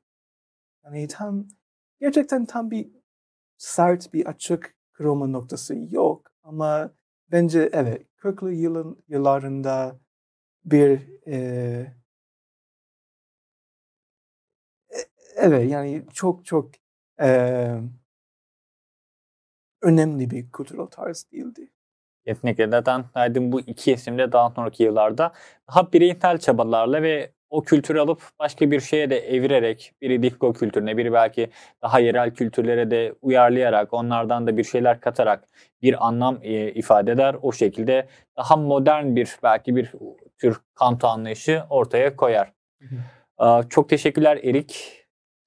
Yani 0.84 1.08
tam 1.08 1.48
gerçekten 2.00 2.46
tam 2.46 2.70
bir 2.70 2.90
sert 3.58 4.14
bir 4.14 4.26
açık 4.26 4.76
kırılma 4.92 5.26
noktası 5.26 5.76
yok 5.90 6.32
ama 6.42 6.90
bence 7.32 7.70
evet 7.72 8.06
40'lı 8.16 8.52
yılın 8.52 9.04
yıllarında 9.08 10.00
bir 10.64 11.00
e 11.28 11.94
evet 15.36 15.70
yani 15.70 16.04
çok 16.14 16.44
çok 16.44 16.70
e, 17.22 17.28
önemli 19.82 20.30
bir 20.30 20.50
kültürel 20.52 20.86
tarz 20.86 21.26
değildi. 21.32 21.68
Kesinlikle. 22.26 22.68
Zaten 22.68 23.04
Aydın 23.14 23.52
bu 23.52 23.60
iki 23.60 23.92
isimde 23.92 24.32
daha 24.32 24.50
sonraki 24.50 24.82
yıllarda 24.82 25.32
daha 25.68 25.92
bireysel 25.92 26.38
çabalarla 26.38 27.02
ve 27.02 27.32
o 27.50 27.62
kültürü 27.62 28.00
alıp 28.00 28.22
başka 28.38 28.70
bir 28.70 28.80
şeye 28.80 29.10
de 29.10 29.18
evirerek 29.18 29.92
biri 30.00 30.22
disco 30.22 30.52
kültürüne 30.52 30.96
biri 30.96 31.12
belki 31.12 31.50
daha 31.82 32.00
yerel 32.00 32.34
kültürlere 32.34 32.90
de 32.90 33.14
uyarlayarak 33.22 33.92
onlardan 33.94 34.46
da 34.46 34.56
bir 34.56 34.64
şeyler 34.64 35.00
katarak 35.00 35.48
bir 35.82 36.06
anlam 36.06 36.38
e, 36.42 36.72
ifade 36.72 37.12
eder. 37.12 37.36
O 37.42 37.52
şekilde 37.52 38.06
daha 38.36 38.56
modern 38.56 39.16
bir 39.16 39.36
belki 39.42 39.76
bir 39.76 39.92
tür 40.38 40.56
kanto 40.74 41.08
anlayışı 41.08 41.62
ortaya 41.70 42.16
koyar. 42.16 42.52
Hı 42.78 42.84
hı. 42.86 43.68
Çok 43.68 43.88
teşekkürler 43.88 44.40
Erik. 44.42 45.01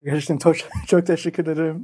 Gerçekten 0.06 0.38
çok, 0.38 0.56
çok 0.88 1.08
teşekkür 1.08 1.48
ederim. 1.48 1.84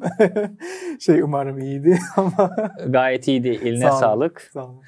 şey 0.99 1.21
umarım 1.21 1.59
iyiydi 1.59 1.99
ama. 2.17 2.55
Gayet 2.87 3.27
iyiydi. 3.27 3.49
Eline 3.49 3.79
Sağ 3.79 3.91
sağlık. 3.91 4.49
Sağ 4.53 4.65
olun. 4.65 4.81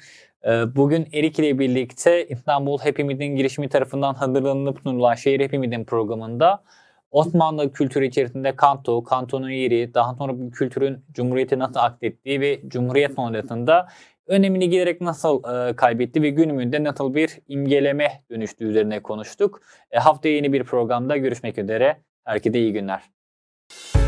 Ee, 0.46 0.76
bugün 0.76 1.08
Erik 1.12 1.38
ile 1.38 1.58
birlikte 1.58 2.28
İstanbul 2.28 2.78
Happy 2.78 3.02
Meet'in 3.02 3.36
girişimi 3.36 3.68
tarafından 3.68 4.14
hazırlanıp 4.14 4.80
sunulan 4.82 5.14
Şehir 5.14 5.40
Happy 5.40 5.56
Meet'in 5.56 5.84
programında 5.84 6.64
Osmanlı 7.10 7.72
kültürü 7.72 8.06
içerisinde 8.06 8.56
kanto, 8.56 9.04
kantonun 9.04 9.50
yeri, 9.50 9.94
daha 9.94 10.14
sonra 10.14 10.38
bu 10.38 10.50
kültürün 10.50 11.04
Cumhuriyeti 11.12 11.58
nasıl 11.58 11.80
aklettiği 11.80 12.40
ve 12.40 12.60
Cumhuriyet 12.68 13.14
sonrasında 13.14 13.88
önemini 14.26 14.68
giderek 14.68 15.00
nasıl 15.00 15.42
e, 15.44 15.76
kaybetti 15.76 16.22
ve 16.22 16.30
günümünde 16.30 16.84
nasıl 16.84 17.14
bir 17.14 17.38
imgeleme 17.48 18.22
dönüştüğü 18.30 18.64
üzerine 18.64 19.02
konuştuk. 19.02 19.60
E, 19.90 19.98
haftaya 19.98 20.34
yeni 20.34 20.52
bir 20.52 20.64
programda 20.64 21.16
görüşmek 21.16 21.58
üzere. 21.58 21.96
Herkese 22.24 22.58
iyi 22.58 22.72
günler. 22.72 23.13
you 23.74 24.03